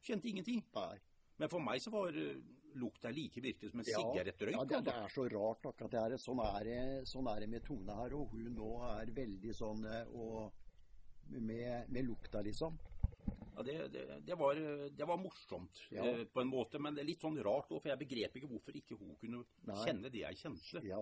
[0.05, 0.61] Kjente ingenting.
[0.75, 0.99] Nei.
[1.37, 2.35] Men for meg så var uh,
[2.79, 4.55] lukta like virkelig som en Ja, sigarettrøyk.
[4.55, 5.03] ja det, det altså.
[5.03, 6.17] er så rart akkurat det her.
[6.21, 8.13] Sånn er det, sånn er det med Tone her.
[8.15, 10.51] Og hun nå er veldig sånn eh, og
[11.29, 12.77] med, med lukta, liksom.
[13.55, 14.55] Ja, det, det, det, var,
[14.91, 16.03] det var morsomt Ja.
[16.05, 18.49] eh, på en måte, men det er litt sånn rart òg, for jeg begrep ikke
[18.51, 19.77] hvorfor ikke hun kunne Nei.
[19.85, 20.81] kjenne det jeg kjente.
[20.85, 20.99] Ja.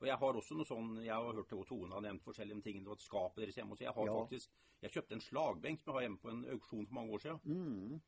[0.00, 2.78] Og jeg har også noe sånn, jeg har hørt det, Tone har nevnt forskjellige ting,
[2.80, 4.14] det var et skap deres hjemme, så jeg har Ja.
[4.24, 4.48] faktisk,
[4.82, 7.40] jeg kjøpte en slagbenk som jeg har hjemme på en auksjon for mange år siden,
[7.44, 8.00] Mm,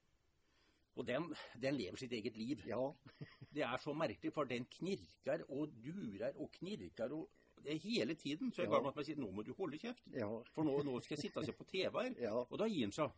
[0.97, 2.63] og den, den lever sitt eget liv.
[2.67, 2.93] ja.
[3.53, 7.29] Det er så merkelig, for den knirker og durer og knirker og
[7.63, 8.79] det hele tiden, så jeg Ja.
[8.79, 10.31] ga meg til å si, nå må du holde kjeft, Ja.
[10.55, 12.15] for nå, nå skal jeg sitte og se på TV her,
[12.51, 13.13] og da gir han seg.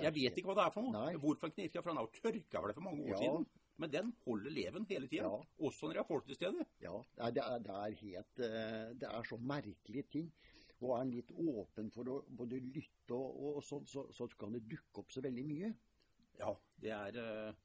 [0.00, 0.92] Jeg vet ikke hva det er for noe.
[0.92, 1.14] Nei.
[1.16, 3.46] Hvorfor han knirker, for han har jo tørka vel det for mange år siden.
[3.78, 5.28] Men den holder leven hele tida.
[5.30, 5.42] Ja.
[5.68, 6.64] Også når jeg har folk til stede.
[6.82, 6.96] Ja,
[7.30, 10.32] det er, det er helt eh, Det er så merkelige ting.
[10.80, 14.54] Og er en litt åpen for å både lytte og, og sånn, så, så kan
[14.54, 15.70] det dukke opp så veldig mye.
[16.38, 17.64] Ja, det er eh,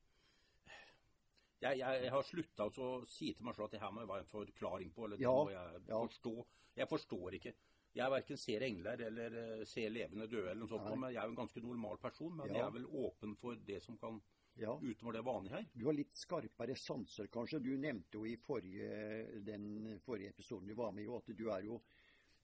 [1.63, 4.10] jeg, jeg, jeg har slutta å si til meg selv at det her må jeg
[4.10, 5.06] være en forklaring på.
[5.08, 5.99] Eller det Ja, jeg ja.
[6.02, 6.34] forstå.
[6.82, 7.54] Jeg forstår ikke.
[7.93, 10.95] Jeg verken ser engler eller eh, ser levende døde, eller noe sånt, Nei.
[10.97, 12.34] men jeg er jo en ganske normal person.
[12.39, 12.54] Men Ja.
[12.58, 14.17] jeg er vel åpen for det som kan
[14.55, 14.79] Ja.
[14.81, 15.65] utover det vanlige her.
[15.73, 17.59] Du har litt skarpere sanser, kanskje.
[17.63, 21.69] Du nevnte jo i forrige, den forrige episoden du var med i, at du er
[21.69, 21.81] jo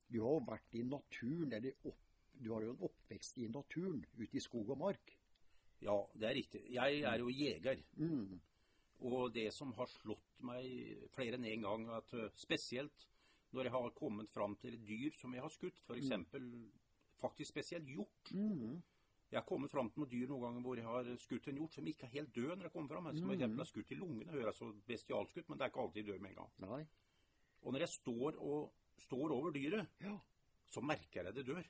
[0.10, 2.00] Du har jo vært i naturen, eller opp,
[2.34, 5.12] du har jo en oppvekst i naturen, ute i skog og mark.
[5.86, 6.62] Ja, det er riktig.
[6.74, 7.84] Jeg er jo jeger.
[7.94, 8.40] Mm.
[9.06, 10.66] Og det som har slått meg
[11.14, 13.06] flere enn én en gang, at spesielt
[13.52, 16.12] når jeg har kommet fram til et dyr som jeg har skutt, f.eks.
[17.22, 18.34] faktisk spesielt hjort.
[18.34, 18.82] Mm.
[19.30, 21.76] Jeg har kommet fram til noen dyr noen ganger hvor jeg har skutt en hjort
[21.78, 23.10] som ikke er helt død når jeg kommer fram.
[23.14, 23.58] Som mm.
[23.62, 24.34] har skutt i lungene.
[24.34, 26.56] Høres så bestialskutt, men det er ikke alltid død med en gang.
[26.66, 26.80] Nei.
[27.62, 28.72] Og når jeg står, og,
[29.06, 30.16] står over dyret, Ja.
[30.70, 31.62] så merker jeg det dør.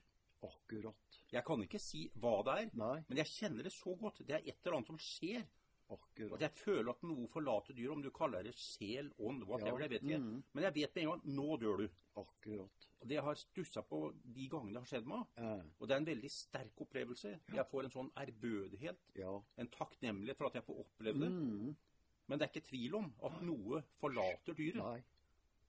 [0.47, 1.19] Akkurat.
[1.33, 3.03] Jeg kan ikke si hva det er, Nei.
[3.09, 4.21] men jeg kjenner det så godt.
[4.23, 5.43] Det er et eller annet som skjer.
[5.89, 6.33] Akkurat.
[6.37, 9.87] At jeg føler at noe forlater dyret, om du kaller det sjel, ånd, whatever, Ja.
[9.87, 10.19] det vet ikke.
[10.21, 10.43] mm.
[10.53, 11.89] Men jeg vet med en gang nå dør du.
[12.19, 12.87] Akkurat.
[13.01, 15.25] Og det har stussa på de gangene det har skjedd meg.
[15.37, 17.39] Eh, Og det er en veldig sterk opplevelse.
[17.55, 19.41] Jeg får en sånn ærbødighet, ja.
[19.57, 21.29] en takknemlighet for at jeg får oppleve det.
[21.31, 21.75] Mm.
[22.27, 24.75] Men det er ikke tvil om at noe forlater dyret.
[24.83, 25.03] Nei.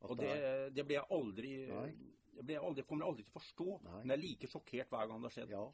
[0.03, 1.95] Og det det, blir jeg aldri Nei.
[2.37, 3.83] Jeg, blir aldri, kommer jeg aldri til å forstå.
[3.85, 4.01] Nei.
[4.03, 5.51] Men jeg er like sjokkert hver gang det har skjedd.
[5.51, 5.65] Ja.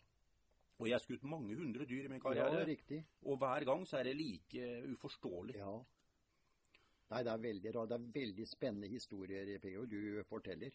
[0.78, 2.64] Og jeg har skutt mange hundre dyr i min ja, karriere.
[2.68, 3.04] riktig.
[3.24, 5.56] og hver gang så er det like uforståelig.
[5.56, 5.76] Ja.
[7.10, 7.88] Nei, det er veldig rart.
[7.88, 10.74] Det er veldig spennende historier, PO, du forteller.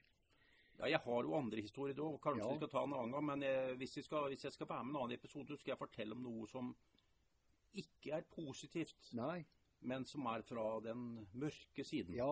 [0.79, 2.49] Ja, jeg har jo andre historier da, kanskje Ja.
[2.49, 3.25] vi skal ta en annen gang.
[3.25, 5.57] Men jeg, hvis, jeg skal, hvis jeg skal være med i en annen episode, så
[5.59, 6.75] skal jeg fortelle om noe som
[7.73, 9.45] ikke er positivt, Nei.
[9.83, 12.13] Men som er fra den mørke siden.
[12.15, 12.27] Ja,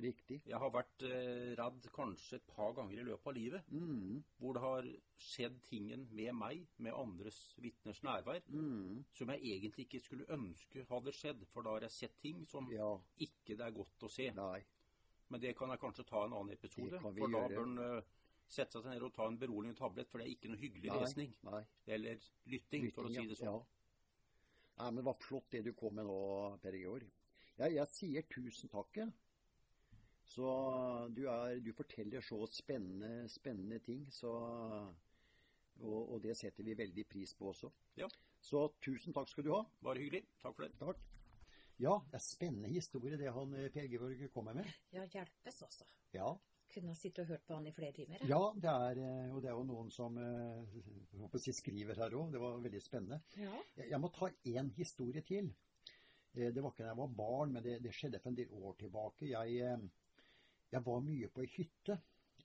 [0.00, 0.40] riktig.
[0.46, 4.22] Jeg har vært eh, redd kanskje et par ganger i løpet av livet, Mm.
[4.38, 4.88] hvor det har
[5.18, 9.04] skjedd tingen med meg, med andres vitners nærvær, Mm.
[9.12, 12.70] som jeg egentlig ikke skulle ønske hadde skjedd, for da har jeg sett ting som
[12.72, 12.98] Ja.
[13.20, 14.30] ikke det er godt å se.
[14.30, 14.64] Nei.
[15.30, 17.00] Men det kan jeg kanskje ta en annen episode.
[17.00, 18.02] For da bør en eh,
[18.48, 21.00] sette seg ned og ta en beroligende tablett, for det er ikke noe hyggelig Nei.
[21.00, 21.34] lesning.
[21.42, 21.64] Nei.
[21.88, 23.46] Eller lytting, for å si Lytting, det sånn.
[23.46, 23.62] Ja.
[24.74, 26.18] Nei, men det var flott det du kom med nå,
[26.62, 27.06] Per Georg.
[27.60, 28.98] Jeg, jeg sier tusen takk.
[30.24, 30.50] Så
[31.14, 34.32] du, er, du forteller så spennende, spennende ting, så
[35.82, 37.70] og, og det setter vi veldig pris på også.
[37.98, 38.08] Ja.
[38.44, 39.62] Så tusen takk skal du ha.
[39.82, 40.22] Bare hyggelig.
[40.42, 40.72] Takk for det.
[40.80, 41.02] Takk.
[41.82, 44.68] Ja, det er spennende historie det han eh, Per Georg kommer med.
[44.94, 45.86] Ja, hjelpes også.
[46.14, 46.28] Ja,
[46.74, 48.22] Kunne ha sittet og hørt på han i flere timer.
[48.28, 52.32] ja det er, eh, og det er jo noen som eh, si skriver her òg.
[52.32, 53.20] Det var veldig spennende.
[53.38, 53.52] Ja.
[53.76, 55.52] Jeg, jeg må ta én historie til.
[56.34, 58.50] Eh, Det var ikke da jeg var barn, men det, det skjedde for en del
[58.50, 59.28] år tilbake.
[59.30, 59.78] Jeg, eh,
[60.72, 61.98] jeg var mye på ei hytte,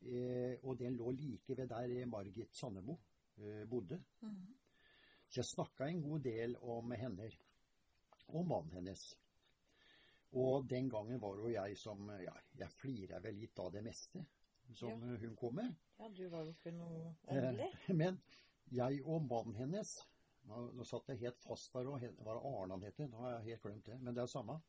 [0.05, 2.99] eh, og den lå like ved der Margit Sandemo
[3.37, 3.97] eh, bodde.
[4.21, 4.55] Mhm.
[5.29, 7.31] Så jeg snakka en god del om henne
[8.27, 9.03] og mannen hennes.
[10.37, 14.25] Og den gangen var jo jeg som Ja, jeg flirer vel litt av det meste
[14.75, 15.17] som Ja.
[15.17, 15.75] hun kom med.
[15.99, 17.93] ja, du var jo ikke noe Eh.
[17.93, 18.21] Men
[18.71, 19.95] jeg og mannen hennes
[20.45, 23.07] Nå, nå satt jeg helt fast der og Var det Arne han heter?
[23.07, 23.97] Nå har jeg helt glemt det.
[24.01, 24.61] Men det er det samme.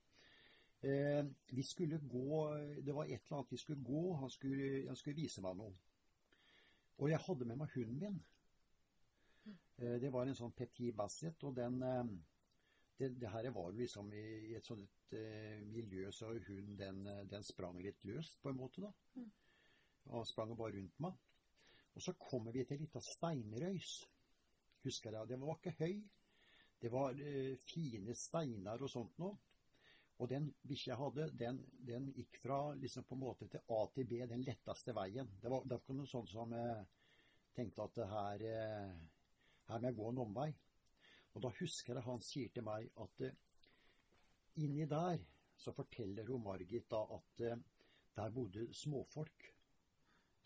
[0.82, 4.14] Eh, vi skulle gå Det var et eller annet vi skulle gå.
[4.16, 5.74] Han skulle, han skulle vise meg noe.
[6.98, 8.20] Og jeg hadde med meg hunden min.
[9.78, 12.04] Eh, det var en sånn Petit Basset, og den eh,
[13.00, 17.24] det, det her var liksom i, i et sånt eh, miljø så hun den, eh,
[17.30, 18.84] den sprang litt løst, på en måte.
[18.84, 19.24] da.
[20.10, 21.18] Og sprang bare rundt meg.
[21.96, 23.94] Og så kommer vi til ei lita steinrøys.
[24.84, 25.28] Husker jeg.
[25.32, 26.00] Den var ikke høy.
[26.80, 29.36] Det var eh, fine steiner og sånt noe.
[30.20, 31.58] Og den bikkja jeg hadde, den,
[31.88, 35.30] den gikk fra liksom på en måte til A til B den letteste veien.
[35.40, 36.82] Det var, det var ikke noe sånt som jeg
[37.56, 38.98] tenkte at det her, eh,
[39.70, 40.50] her må jeg gå en omvei.
[41.34, 43.36] Og da husker jeg han sier til meg at eh,
[44.64, 45.22] inni der
[45.60, 47.62] så forteller hun Margit da at eh,
[48.16, 49.48] der bodde småfolk.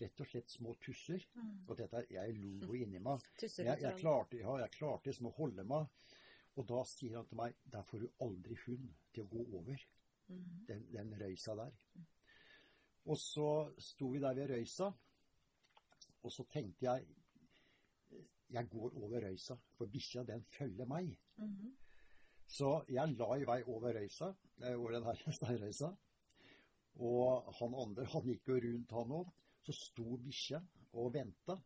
[0.01, 1.23] Rett og slett små tusser.
[1.69, 3.23] Og dette, jeg lo inni meg.
[3.43, 5.87] Jeg, jeg, klarte, ja, jeg klarte liksom å holde meg.
[6.59, 9.87] Og da sier han til meg der får du aldri hund til å gå over
[10.69, 11.73] den, den røysa der.
[13.05, 14.91] Og så sto vi der ved røysa,
[16.25, 17.09] og så tenkte jeg
[18.51, 21.19] jeg går over røysa, for bikkja den følger meg.
[21.37, 21.77] Mhm.
[22.47, 25.91] Så jeg la i vei over røysa, eh, over den her steinrøysa.
[26.95, 29.33] Og han andre, han gikk jo rundt han òg.
[29.65, 30.61] Så sto bikkja
[30.93, 31.57] og venta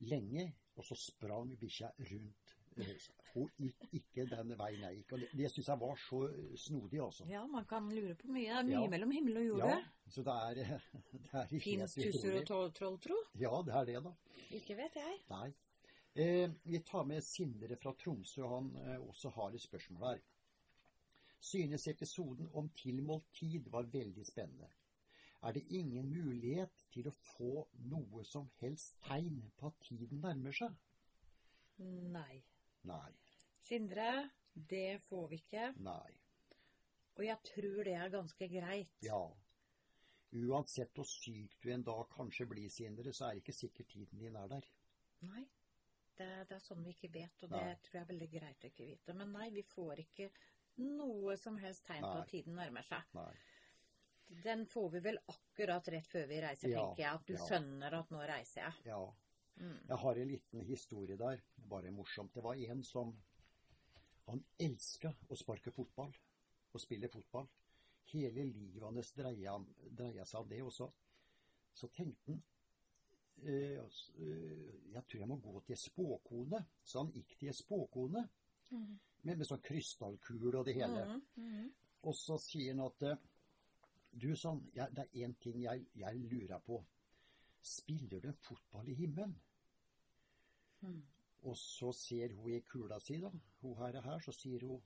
[0.00, 2.39] lenge, og så sprang bikkja rundt
[2.88, 3.12] røysa.
[3.34, 5.12] Hun gikk ikke den veien jeg gikk.
[5.12, 6.20] Og det, det syns jeg var så
[6.58, 7.26] snodig, altså.
[7.30, 8.48] Ja, man kan lure på mye.
[8.48, 8.88] Det er mye Ja.
[8.90, 9.66] mellom himmel og jord.
[9.68, 9.76] Ja,
[10.10, 10.54] så det er,
[11.12, 13.20] det er Fins tusser og troll- tro?
[13.38, 14.12] Ja, det er det, da.
[14.58, 15.20] Ikke vet jeg.
[15.30, 15.52] Nei.
[16.16, 18.42] Eh, vi tar med Sindre fra Tromsø.
[18.50, 20.20] Han eh, også har et spørsmål her.
[21.40, 24.66] Synes episoden om tilmålt tid var veldig spennende.
[25.42, 30.52] Er det ingen mulighet til å få noe som helst tegn på at tiden nærmer
[30.52, 30.74] seg?
[31.78, 32.42] Nei.
[32.88, 33.10] Nei.
[33.60, 35.70] Sindre, det får vi ikke.
[35.84, 36.16] Nei.
[37.18, 38.92] Og jeg tror det er ganske greit.
[39.04, 39.20] Ja.
[40.30, 44.18] Uansett hvor syk du en dag kanskje blir, Sindre, så er det ikke sikkert tiden
[44.22, 44.68] din er der.
[45.26, 45.44] Nei.
[46.20, 47.76] Det, det er sånn vi ikke vet, og det Nei.
[47.84, 49.14] tror jeg er veldig greit å ikke vite.
[49.16, 50.26] Men nei, vi får ikke
[50.80, 53.06] noe som helst tegn på at tiden nærmer seg.
[53.16, 53.32] Nei.
[54.44, 57.14] den får vi vel akkurat rett før vi reiser, Ja, tenker jeg.
[57.14, 57.46] At du ja.
[57.48, 58.84] skjønner at nå reiser jeg.
[58.92, 59.00] Ja.
[59.60, 59.76] Mm.
[59.88, 62.34] Jeg har en liten historie der, bare morsomt.
[62.34, 63.14] Det var en som
[64.30, 66.12] Han elska å sparke fotball
[66.72, 67.48] og spille fotball.
[68.12, 69.56] Hele livet hans dreia,
[69.98, 70.60] dreia seg om det.
[70.62, 70.86] Og så,
[71.74, 72.42] så tenkte han
[73.42, 73.88] øh,
[74.92, 76.62] Jeg tror jeg må gå til spåkone.
[76.84, 78.28] Så han gikk til spåkone
[78.70, 78.98] Mm.
[79.26, 81.00] med, med sånn krystallkule og det hele.
[81.04, 81.70] Mm, mm.
[82.06, 83.16] Og så sier han at eh,
[84.12, 86.78] Du, sånn, jeg, det er én ting jeg, jeg lurer på.
[87.62, 89.34] Spiller du fotball i himmelen?
[90.80, 91.02] Mm.
[91.48, 93.30] Og så ser hun i kula si, da,
[93.62, 94.80] hun her og her, så sier hun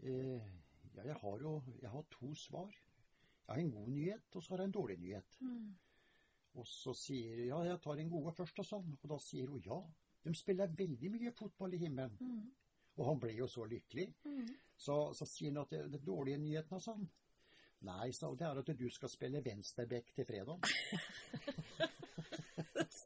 [0.00, 0.52] eh,
[0.94, 2.70] Ja, jeg har jo jeg har to svar.
[2.70, 5.38] Jeg har en god nyhet, og så har jeg en dårlig nyhet.
[5.40, 5.72] Mm.
[6.54, 8.94] Og så sier hun Ja, jeg tar en gode først, og sånn.
[9.02, 9.80] Og da sier hun ja.
[10.24, 12.14] De spiller veldig mye fotball i himmelen.
[12.20, 12.46] Mm.
[12.94, 14.06] Og han ble jo så lykkelig.
[14.24, 14.54] Mm.
[14.76, 17.08] Så, så sier han at det, det dårlige nyheten og sånn.
[17.84, 20.62] Nei, sa hun, det er at du skal spille venstreback til fredag.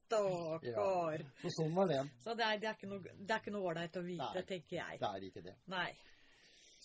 [0.09, 1.25] Stakkar.
[1.43, 2.01] Så sånn var det.
[2.25, 4.45] Så det er, det er ikke noe ålreit å vite, Nei.
[4.49, 5.01] tenker jeg.
[5.03, 5.55] Det er ikke det.
[5.73, 5.89] Nei.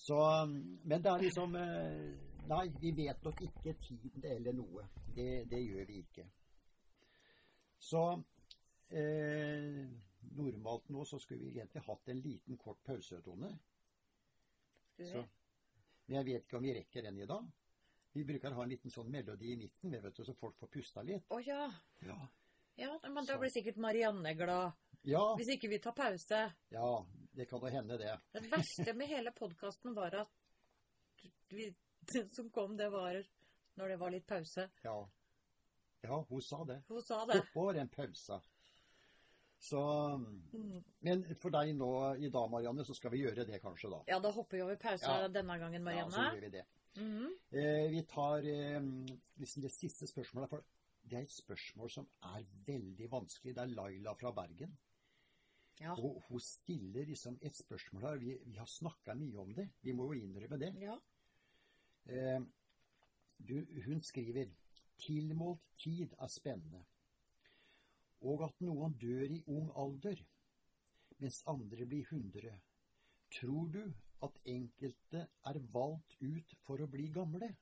[0.04, 0.20] Så,
[0.84, 2.08] men det er liksom eh,
[2.50, 4.88] Nei, vi vet nok ikke tiden eller noe.
[5.16, 6.26] Det, det gjør vi ikke.
[7.80, 8.02] Så
[8.92, 9.80] eh,
[10.36, 13.52] normalt nå så skulle vi egentlig hatt en liten kort pause, Tone.
[15.00, 15.24] Så,
[16.06, 17.48] men jeg vet ikke om vi rekker den i dag.
[18.14, 20.70] Vi bruker å ha en liten sånn melodi i midten, vet du, så folk får
[20.76, 21.32] pusta litt.
[21.34, 21.64] Å ja.
[22.06, 22.20] Ja.
[22.76, 23.00] Ja.
[23.10, 24.72] Men da blir sikkert Marianne glad.
[25.04, 26.54] ja, Hvis ikke vi tar pause.
[26.70, 28.20] ja, det kan da hende, det.
[28.34, 30.30] Det verste med hele podkasten var at
[31.50, 31.74] vi,
[32.14, 33.24] det som kom, det var
[33.76, 34.70] når det var litt pause.
[34.84, 35.10] Ja,
[36.02, 36.82] ja hun sa det.
[36.88, 37.40] Hun sa det.
[37.42, 38.42] Oppå en pause.
[39.60, 39.80] Så
[40.54, 40.84] Mm.
[41.00, 44.02] Men for deg nå i dag, Marianne, så skal vi gjøre det kanskje, da.
[44.08, 45.28] Ja, da hopper vi over pause Ja.
[45.28, 46.12] denne gangen, Marianne.
[46.12, 46.66] Ja, så gjør vi det.
[46.98, 47.30] Mhm.
[47.52, 48.82] Eh, vi tar eh,
[49.40, 50.50] liksom det siste spørsmålet.
[50.50, 50.64] For
[51.14, 53.52] det er et spørsmål som er veldig vanskelig.
[53.54, 54.72] Det er Laila fra Bergen.
[55.80, 55.94] Ja.
[55.94, 58.18] Og hun stiller liksom et spørsmål her.
[58.18, 59.68] Vi, vi har snakka mye om det.
[59.86, 60.72] Vi må jo innrømme det.
[60.82, 60.98] ja.
[62.06, 62.42] Eh,
[63.38, 64.50] du, hun skriver
[64.98, 66.82] Tilmålt tid er spennende.
[68.22, 70.18] Og at noen dør i ung alder,
[71.20, 72.56] mens andre blir hundre.
[73.38, 73.84] Tror du
[74.24, 77.54] at enkelte er valgt ut for å bli gamle?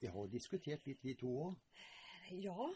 [0.00, 1.78] Vi har diskutert litt, vi to òg.
[2.42, 2.68] Ja,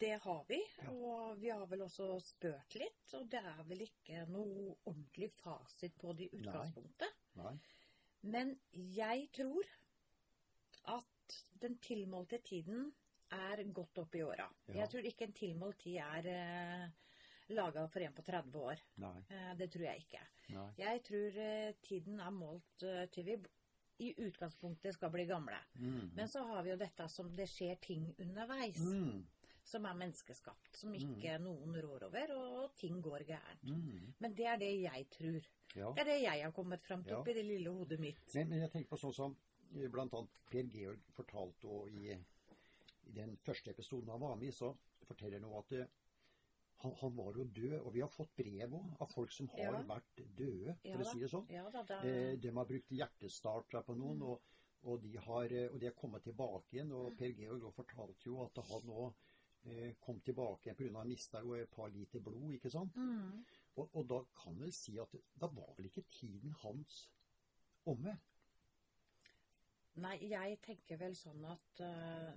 [0.00, 0.60] det har vi.
[0.92, 3.14] Og vi har vel også spurt litt.
[3.18, 7.20] Og det er vel ikke noe ordentlig fasit på det i utgangspunktet.
[7.40, 7.54] Nei.
[8.22, 9.68] Men jeg tror
[10.92, 12.90] at den tilmålte tiden
[13.32, 14.48] er godt opp i åra.
[14.68, 14.82] Ja.
[14.82, 16.90] Jeg tror ikke en tilmålt tid er eh,
[17.56, 18.82] laga for en på 30 år.
[19.02, 19.16] Nei.
[19.32, 20.22] Eh, det tror jeg ikke.
[20.56, 20.68] Nei.
[20.80, 23.38] Jeg tror eh, tiden er målt eh, til vi
[24.02, 25.58] i utgangspunktet skal bli gamle.
[25.78, 26.10] Mm.
[26.16, 29.22] Men så har vi jo dette som det skjer ting underveis, Mm.
[29.64, 33.62] som er menneskeskapt, som ikke noen rår over, og ting går gærent.
[33.62, 34.12] Mm.
[34.20, 35.40] Men det er det jeg tror.
[35.76, 35.92] Ja.
[35.94, 37.20] Det er det jeg har kommet fram til Ja.
[37.20, 38.34] oppi det lille hodet mitt.
[38.34, 39.36] Men, men jeg tenker på sånn som
[39.76, 42.10] eh, blant annet Per Georg fortalte og i,
[43.06, 44.74] i den første episoden han var med i, så
[45.06, 45.86] forteller han at eh,
[46.82, 49.82] han, han var jo død, og vi har fått brev av folk som har Ja.
[49.88, 51.46] vært døde, for Ja å si det sånn.
[51.50, 52.00] Ja da, da.
[52.04, 54.22] Eh, de har brukt hjertestarter på noen, Mm.
[54.22, 54.40] og,
[54.84, 56.92] og, de har, eh, og de har kommet tilbake igjen.
[56.92, 59.12] Og Per Georg fortalte jo at han nå
[59.64, 60.98] eh, kom tilbake igjen pga.
[60.98, 62.96] han mista jo et par liter blod, ikke sant.
[62.96, 63.44] Mm.
[63.76, 67.08] Og, og da kan vel si at da var vel ikke tiden hans
[67.86, 68.18] omme?
[70.02, 72.32] Nei, jeg tenker vel sånn at uh,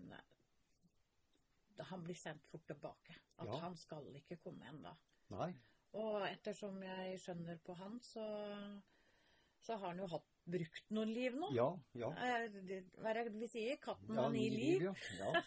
[1.79, 3.15] han blir sendt fort tilbake.
[3.37, 3.59] At Ja.
[3.59, 4.95] han skal ikke komme ennå.
[5.95, 8.25] Og ettersom jeg skjønner på han, så,
[9.63, 11.49] så har han jo hatt brukt noen liv nå.
[11.55, 12.11] Ja, ja.
[12.11, 13.77] Eh, Hva er det vi sier?
[13.81, 14.81] Katten har ni liv.
[14.89, 14.93] ja.
[15.19, 15.33] ja.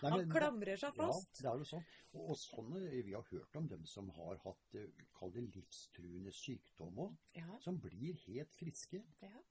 [0.00, 1.42] Nei, Han klamrer seg fast.
[1.42, 1.82] Ja, det er jo sånn.
[2.16, 2.70] Og, og sånn,
[3.04, 7.58] Vi har hørt om dem som har hatt eh, kall det livstruende sykdom òg, Ja,
[7.60, 9.02] som blir helt friske.
[9.20, 9.42] ja.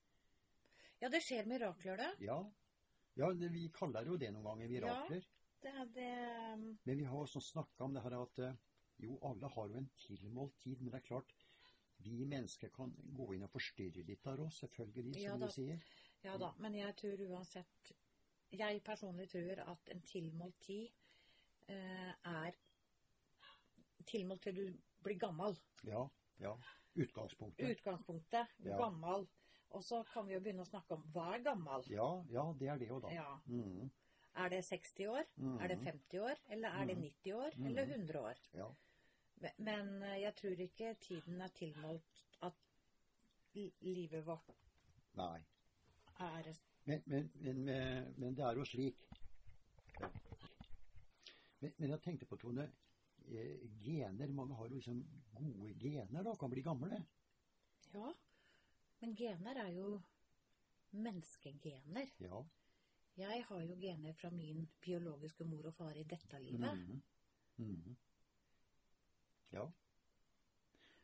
[1.03, 2.09] ja, det skjer mirakler, det.
[2.25, 2.39] Ja,
[3.21, 5.27] ja vi kaller jo det noen ganger mirakler.
[5.63, 6.09] Det er det
[6.53, 8.59] um, Men vi har også snakka om det her at eh,
[9.03, 11.33] jo, alle har jo en tilmålt tid, men det er klart
[11.99, 15.81] vi mennesker kan gå inn og forstyrre litt av oss, selvfølgelig, som Ja du sier.
[16.23, 17.91] Ja da, men jeg tror uansett
[18.51, 20.89] Jeg personlig tror at en tilmålt tid
[21.69, 22.55] eh, er
[24.09, 25.55] tilmålt til du blir gammel.
[25.85, 26.07] Ja,
[26.41, 26.55] ja.
[26.95, 27.69] Utgangspunktet.
[27.77, 28.77] Utgangspunktet Ja.
[28.77, 29.27] gammel.
[29.69, 31.85] Og så kan vi jo begynne å snakke om hva er gammel?
[31.93, 33.11] Ja, ja, det er det jo da.
[33.13, 33.35] Ja.
[33.45, 33.91] Mhm,
[34.35, 35.23] Er det 60 år?
[35.35, 35.59] Mhm.
[35.59, 36.35] Er det 50 år?
[36.49, 37.01] Eller er det Mhm.
[37.03, 37.51] 90 år?
[37.57, 37.65] Mhm.
[37.67, 38.35] Eller 100 år?
[38.53, 38.67] ja.
[39.57, 42.53] Men- eh, jeg tror ikke tiden er tilmålt at
[43.81, 44.51] livet vårt
[45.15, 45.39] Nei.
[46.19, 46.53] er
[46.85, 48.95] Men, men, men, men, men det er jo slik
[51.61, 52.71] men, men jeg tenkte på, Tone.
[53.27, 55.03] Eh, gener Mange har jo liksom
[55.35, 57.05] gode gener da, kan bli gamle.
[57.93, 58.13] Ja,
[59.01, 60.01] men gener er jo
[60.91, 62.09] menneskegener.
[62.19, 62.43] Ja.
[63.19, 66.77] Jeg har jo gener fra min biologiske mor og far i dette livet.
[66.77, 67.01] Mhm.
[67.57, 67.95] Mhm.
[69.51, 69.65] Ja.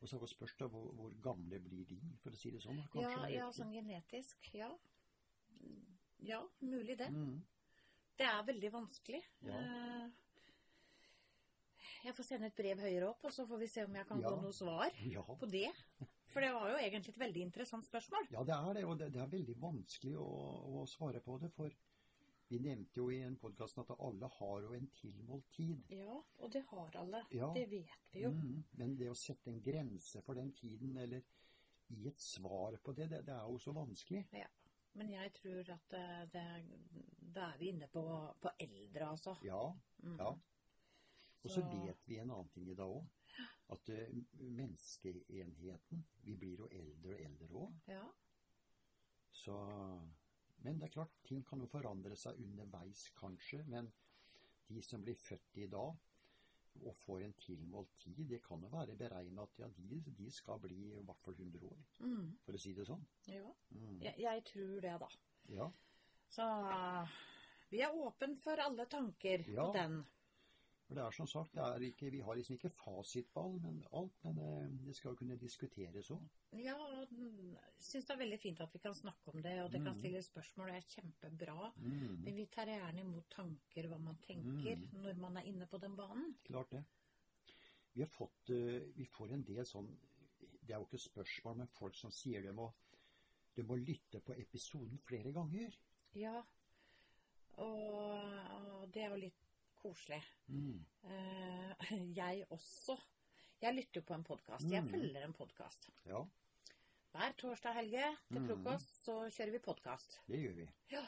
[0.02, 2.78] Og så spørs det hvor, hvor gamle blir de, for å si det sånn.
[3.00, 4.52] Ja, ja, sånn genetisk.
[4.54, 4.70] Ja.
[6.26, 7.10] Ja, mulig det.
[7.12, 7.40] Mm.
[8.18, 9.24] Det er veldig vanskelig.
[9.42, 9.58] Ja.
[9.60, 10.12] Eh,
[12.06, 14.20] Jeg får sende et brev høyere opp, og så får vi se om jeg kan
[14.22, 14.30] Ja.
[14.30, 15.24] få noe svar Ja.
[15.24, 15.72] på det.
[16.28, 18.28] For det var jo egentlig et veldig interessant spørsmål.
[18.32, 20.28] Ja, det er det, og det, det er veldig vanskelig å,
[20.84, 21.52] å svare på det.
[21.54, 21.72] For
[22.50, 25.84] vi nevnte jo i en podkast at alle har jo en tilmålt tid.
[25.90, 27.24] Ja, og det har alle.
[27.32, 27.52] Ja.
[27.56, 28.30] Det vet vi jo.
[28.32, 31.22] Mm, Men det å sette en grense for den tiden, eller
[31.88, 34.28] gi et svar på det, det, det er jo så vanskelig.
[34.34, 34.48] Ja.
[34.94, 36.46] Men jeg tror at eh, det,
[37.36, 38.04] da er vi inne på,
[38.42, 39.36] på eldre, altså.
[39.44, 40.18] Ja, Mm.
[40.20, 40.30] ja.
[41.46, 43.06] Og så Så- vet vi en annen ting i dag òg.
[43.70, 47.74] At uh, menneskeenheten Vi blir jo eldre og eldre òg.
[47.88, 48.04] Ja.
[49.32, 49.56] Så
[50.66, 53.62] Men det er klart, ting kan jo forandre seg underveis, kanskje.
[53.70, 53.92] Men
[54.68, 55.94] de som blir født i dag
[56.84, 60.60] og får en tilmålt tid, det kan jo være beregna at ja, de, de skal
[60.60, 62.34] bli i hvert fall 100 år, Mm.
[62.44, 63.06] for å si det sånn.
[63.32, 63.46] ja.
[63.72, 64.02] Mm.
[64.02, 65.08] Jeg, jeg tror det, da.
[65.56, 65.70] Ja.
[66.36, 66.50] Så
[67.72, 69.68] vi er åpen for alle tanker Ja.
[69.68, 70.02] på den.
[70.86, 74.18] For det er som sagt, er ikke, vi har liksom ikke fasitball, men alt.
[74.24, 76.26] Men det, det skal jo kunne diskuteres òg.
[76.62, 77.16] Ja, og
[77.82, 80.28] syns det er veldig fint at vi kan snakke om det, og det kan stilles
[80.28, 80.70] stille spørsmål.
[80.70, 81.72] Det er kjempebra.
[81.78, 82.20] Mm.
[82.28, 85.00] Men vi tar gjerne imot tanker, hva man tenker, mm.
[85.08, 86.36] når man er inne på den banen.
[86.46, 86.84] Klart det.
[87.96, 89.86] Vi har fått eh, Vi får en del sånn
[90.38, 92.68] Det er jo ikke spørsmål, men folk som sier du må,
[93.56, 95.78] de må lytte på episoden flere ganger.
[96.18, 96.42] Ja,
[97.62, 97.96] og,
[98.76, 99.45] og det er jo litt
[99.86, 100.22] koselig.
[100.48, 100.80] Mm.
[101.04, 101.74] Uh,
[102.22, 102.98] jeg også.
[103.62, 104.66] Jeg lytter på en podkast.
[104.72, 104.92] Jeg Mhm.
[104.92, 105.90] følger en podkast.
[106.06, 106.24] Ja,
[107.16, 108.48] Hver torsdag Helge til Mhm.
[108.50, 110.20] frokost så kjører vi podkast.
[110.28, 110.70] det gjør vi.
[110.92, 111.06] Ja.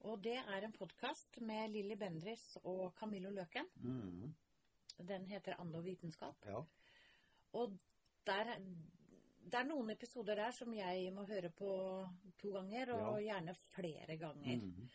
[0.00, 3.66] Og det er en podkast med Lilly Bendris og Camillo Løken.
[3.76, 4.34] Mm.
[5.06, 6.34] Den heter Ande og vitenskap.
[6.46, 6.62] Ja.
[7.52, 7.78] Og
[8.26, 8.56] der,
[9.44, 11.70] det er noen episoder der som jeg må høre på
[12.38, 14.56] to ganger, og gjerne flere ganger.
[14.56, 14.88] Mm.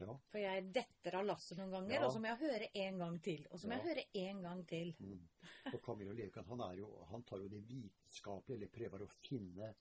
[0.00, 0.14] Ja.
[0.32, 2.06] For jeg detter av lasset noen ganger, Ja.
[2.06, 3.46] og så må jeg høre en gang til.
[3.50, 3.82] Og så må Ja.
[3.82, 4.94] jeg høre en gang til.
[4.98, 5.28] Mm.
[5.74, 9.74] Og Camillo Lekan han, er jo, han tar jo det vitenskapelige, eller prøver å finne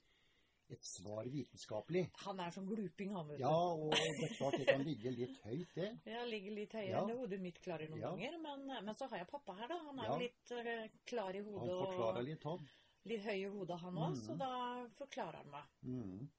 [0.71, 2.12] et svar vitenskapelig.
[2.25, 3.29] Han er som gluping, han.
[3.39, 5.99] Ja, og det er klart det kan ligge litt høyt, det.
[6.05, 7.01] Ja, ligger litt høyere Ja.
[7.01, 8.12] enn det hodet mitt klarer noen Ja.
[8.12, 8.38] ganger.
[8.39, 9.77] Men, men så har jeg pappa her, da.
[9.79, 10.13] Han er Ja.
[10.13, 11.69] jo litt eh, klar i hodet.
[11.69, 12.69] Han forklarer og litt, han.
[13.05, 14.12] litt høy i hodet, han òg.
[14.12, 14.15] mm.
[14.27, 15.63] Så da forklarer han meg.
[15.84, 16.29] Mm.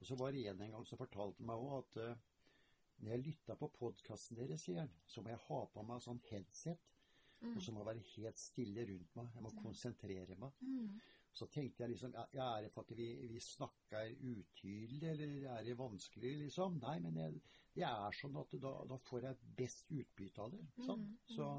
[0.00, 2.14] Og så var det en en gang som fortalte meg òg at eh,
[3.02, 6.22] når jeg lytta på podkasten deres, sier han, så må jeg ha på meg sånn
[6.30, 6.92] headset.
[7.42, 7.52] Mm.
[7.52, 9.34] Og så må jeg være helt stille rundt meg.
[9.34, 10.62] Jeg må konsentrere meg.
[10.64, 10.94] Mm.
[11.36, 15.66] Så tenkte jeg liksom ja, Er det for at vi, vi snakker utydelig, eller er
[15.66, 16.78] det vanskelig, liksom?
[16.80, 17.42] Nei, men jeg,
[17.76, 20.62] det er sånn at da, da får jeg best utbytte av det.
[20.86, 21.04] Sånn.
[21.04, 21.18] Mm.
[21.36, 21.50] Så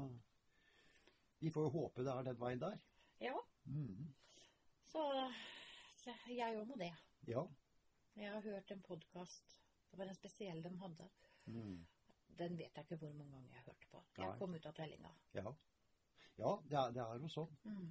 [1.38, 2.80] vi får jo håpe det er den veien der.
[3.22, 3.38] Ja,
[4.88, 5.04] så
[5.98, 6.92] så jeg òg må det.
[7.28, 7.42] Ja.
[8.16, 9.56] Jeg har hørt en podkast.
[9.90, 11.08] Det var en spesiell de hadde.
[12.38, 14.02] Den vet jeg ikke hvor mange ganger jeg hørte på.
[14.16, 14.38] Jeg Nei.
[14.38, 15.14] kom ut av tellinga.
[15.34, 15.54] ja.
[16.38, 17.54] Ja, det er, det er jo sånn.
[17.66, 17.86] Mm.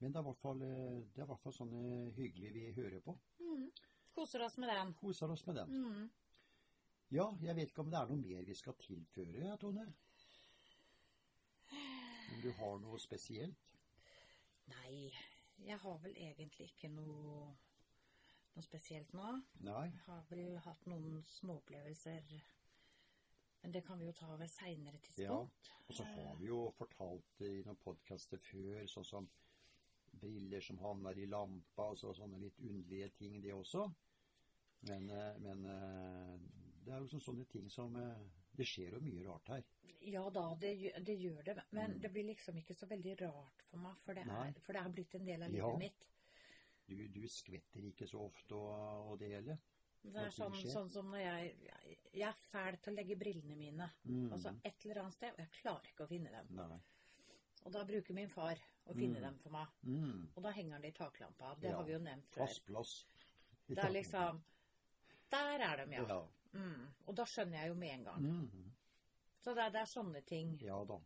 [0.00, 1.74] Men det er i hvert fall, eh, det er hvert fall sånn
[2.16, 3.14] hyggelig vi hører på.
[3.38, 3.68] Mm.
[4.16, 4.90] Koser oss med den.
[4.98, 5.70] Koser oss med den.
[5.70, 6.08] Mm.
[7.14, 9.86] Ja, jeg vet ikke om det er noe mer vi skal tilføre, Tone?
[12.34, 13.70] Om du har noe spesielt?
[14.70, 15.10] Nei,
[15.66, 17.48] jeg har vel egentlig ikke noe,
[18.56, 19.42] noe spesielt nå.
[19.66, 19.88] Nei?
[19.90, 22.22] Vi har vel hatt noen småopplevelser.
[23.62, 25.34] Men det kan vi jo ta ved seinere Ja.
[25.36, 29.28] Og så har vi jo fortalt i noen podkaster før, sånn som
[30.20, 33.84] briller som havner i lampa, og så, sånne litt underlige ting, det også.
[34.88, 36.38] Men, eh, men eh,
[36.84, 38.16] det er jo sånn- sånne ting som eh,
[38.56, 39.62] Det skjer jo mye rart her.
[40.00, 41.62] Ja da, det, det gjør det.
[41.70, 42.00] Men Mm.
[42.00, 44.88] det blir liksom ikke så veldig rart for meg, for det, er, for det er
[44.90, 45.66] blitt en del av Ja.
[45.66, 46.08] livet mitt.
[46.90, 49.58] Du, du skvetter ikke så ofte og, og det hele.
[50.02, 53.56] Det er sånn, sånn som når jeg, jeg Jeg er fæl til å legge brillene
[53.56, 54.32] mine Mm.
[54.32, 56.48] altså et eller annet sted, og jeg klarer ikke å finne dem.
[56.56, 56.78] Nei.
[57.66, 58.56] Og da bruker min far
[58.88, 59.22] å finne Mm.
[59.28, 59.68] dem for meg.
[59.84, 60.28] Mm.
[60.34, 61.54] Og da henger de i taklampa.
[61.60, 62.46] Det Ja, har vi jo nevnt før.
[62.46, 62.94] Fast plass.
[63.68, 64.42] Det er liksom
[65.30, 66.06] Der er de, ja.
[66.08, 66.20] Ja.
[66.54, 66.88] Mm.
[67.06, 68.22] Og da skjønner jeg jo med en gang.
[68.24, 68.72] Mm.
[69.38, 70.56] Så det er, det er sånne ting.
[70.60, 70.98] Ja da.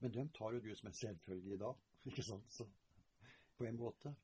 [0.00, 1.74] Men dem tar jo du som en selvfølge i dag,
[2.06, 2.48] ikke sant?
[2.50, 2.64] Så,
[3.58, 4.14] på en måte.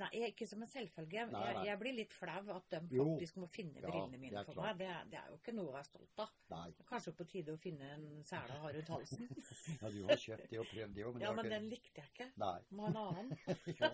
[0.00, 1.26] Nei, ikke som en selvfølge.
[1.28, 1.64] Nei, Jeg, nei.
[1.68, 3.04] jeg blir litt flau at de Jo.
[3.10, 4.78] faktisk må finne brillene ja, mine for klart.
[4.78, 4.78] meg.
[4.80, 6.32] Det, det er jo ikke noe å være stolt av.
[6.54, 6.64] Nei.
[6.88, 9.28] Kanskje på tide å finne en sele og ha rundt halsen.
[9.82, 11.54] Ja, du har kjøpt det og prøvd det òg, men, Ja, men ikke...
[11.56, 12.30] den likte jeg ikke.
[12.44, 12.56] Nei.
[12.70, 13.36] Må ha en annen.
[13.82, 13.92] Ja.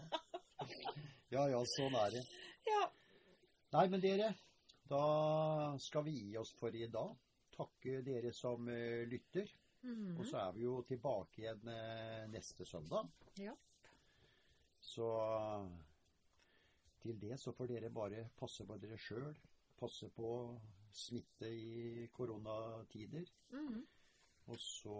[1.35, 2.25] ja ja, sånn er det.
[2.71, 2.85] Ja.
[3.75, 4.31] Nei, men dere,
[4.89, 5.03] da
[5.83, 7.13] skal vi gi oss for i dag.
[7.55, 9.51] Takke dere som uh, lytter.
[9.85, 10.15] Mhm.
[10.17, 13.11] Og så er vi jo tilbake igjen uh, neste søndag.
[13.43, 13.53] Ja.
[14.95, 15.09] Så
[17.03, 19.35] til det så får dere bare passe på dere sjøl.
[19.79, 20.29] Passe på
[20.95, 23.27] smitte i koronatider.
[23.51, 23.87] Mhm.
[24.47, 24.99] Og så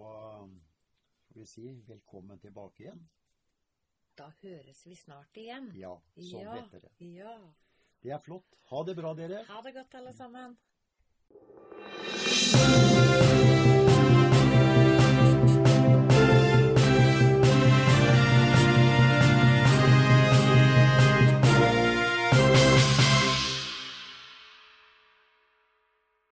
[1.29, 3.09] får vi si velkommen tilbake igjen.
[4.19, 5.71] Da høres vi snart igjen.
[5.77, 6.55] Ja, sånn ja.
[6.55, 6.93] heter det.
[7.19, 7.35] Ja.
[8.03, 8.57] Det er flott.
[8.71, 9.43] Ha det bra, dere.
[9.49, 10.57] Ha det godt, alle sammen.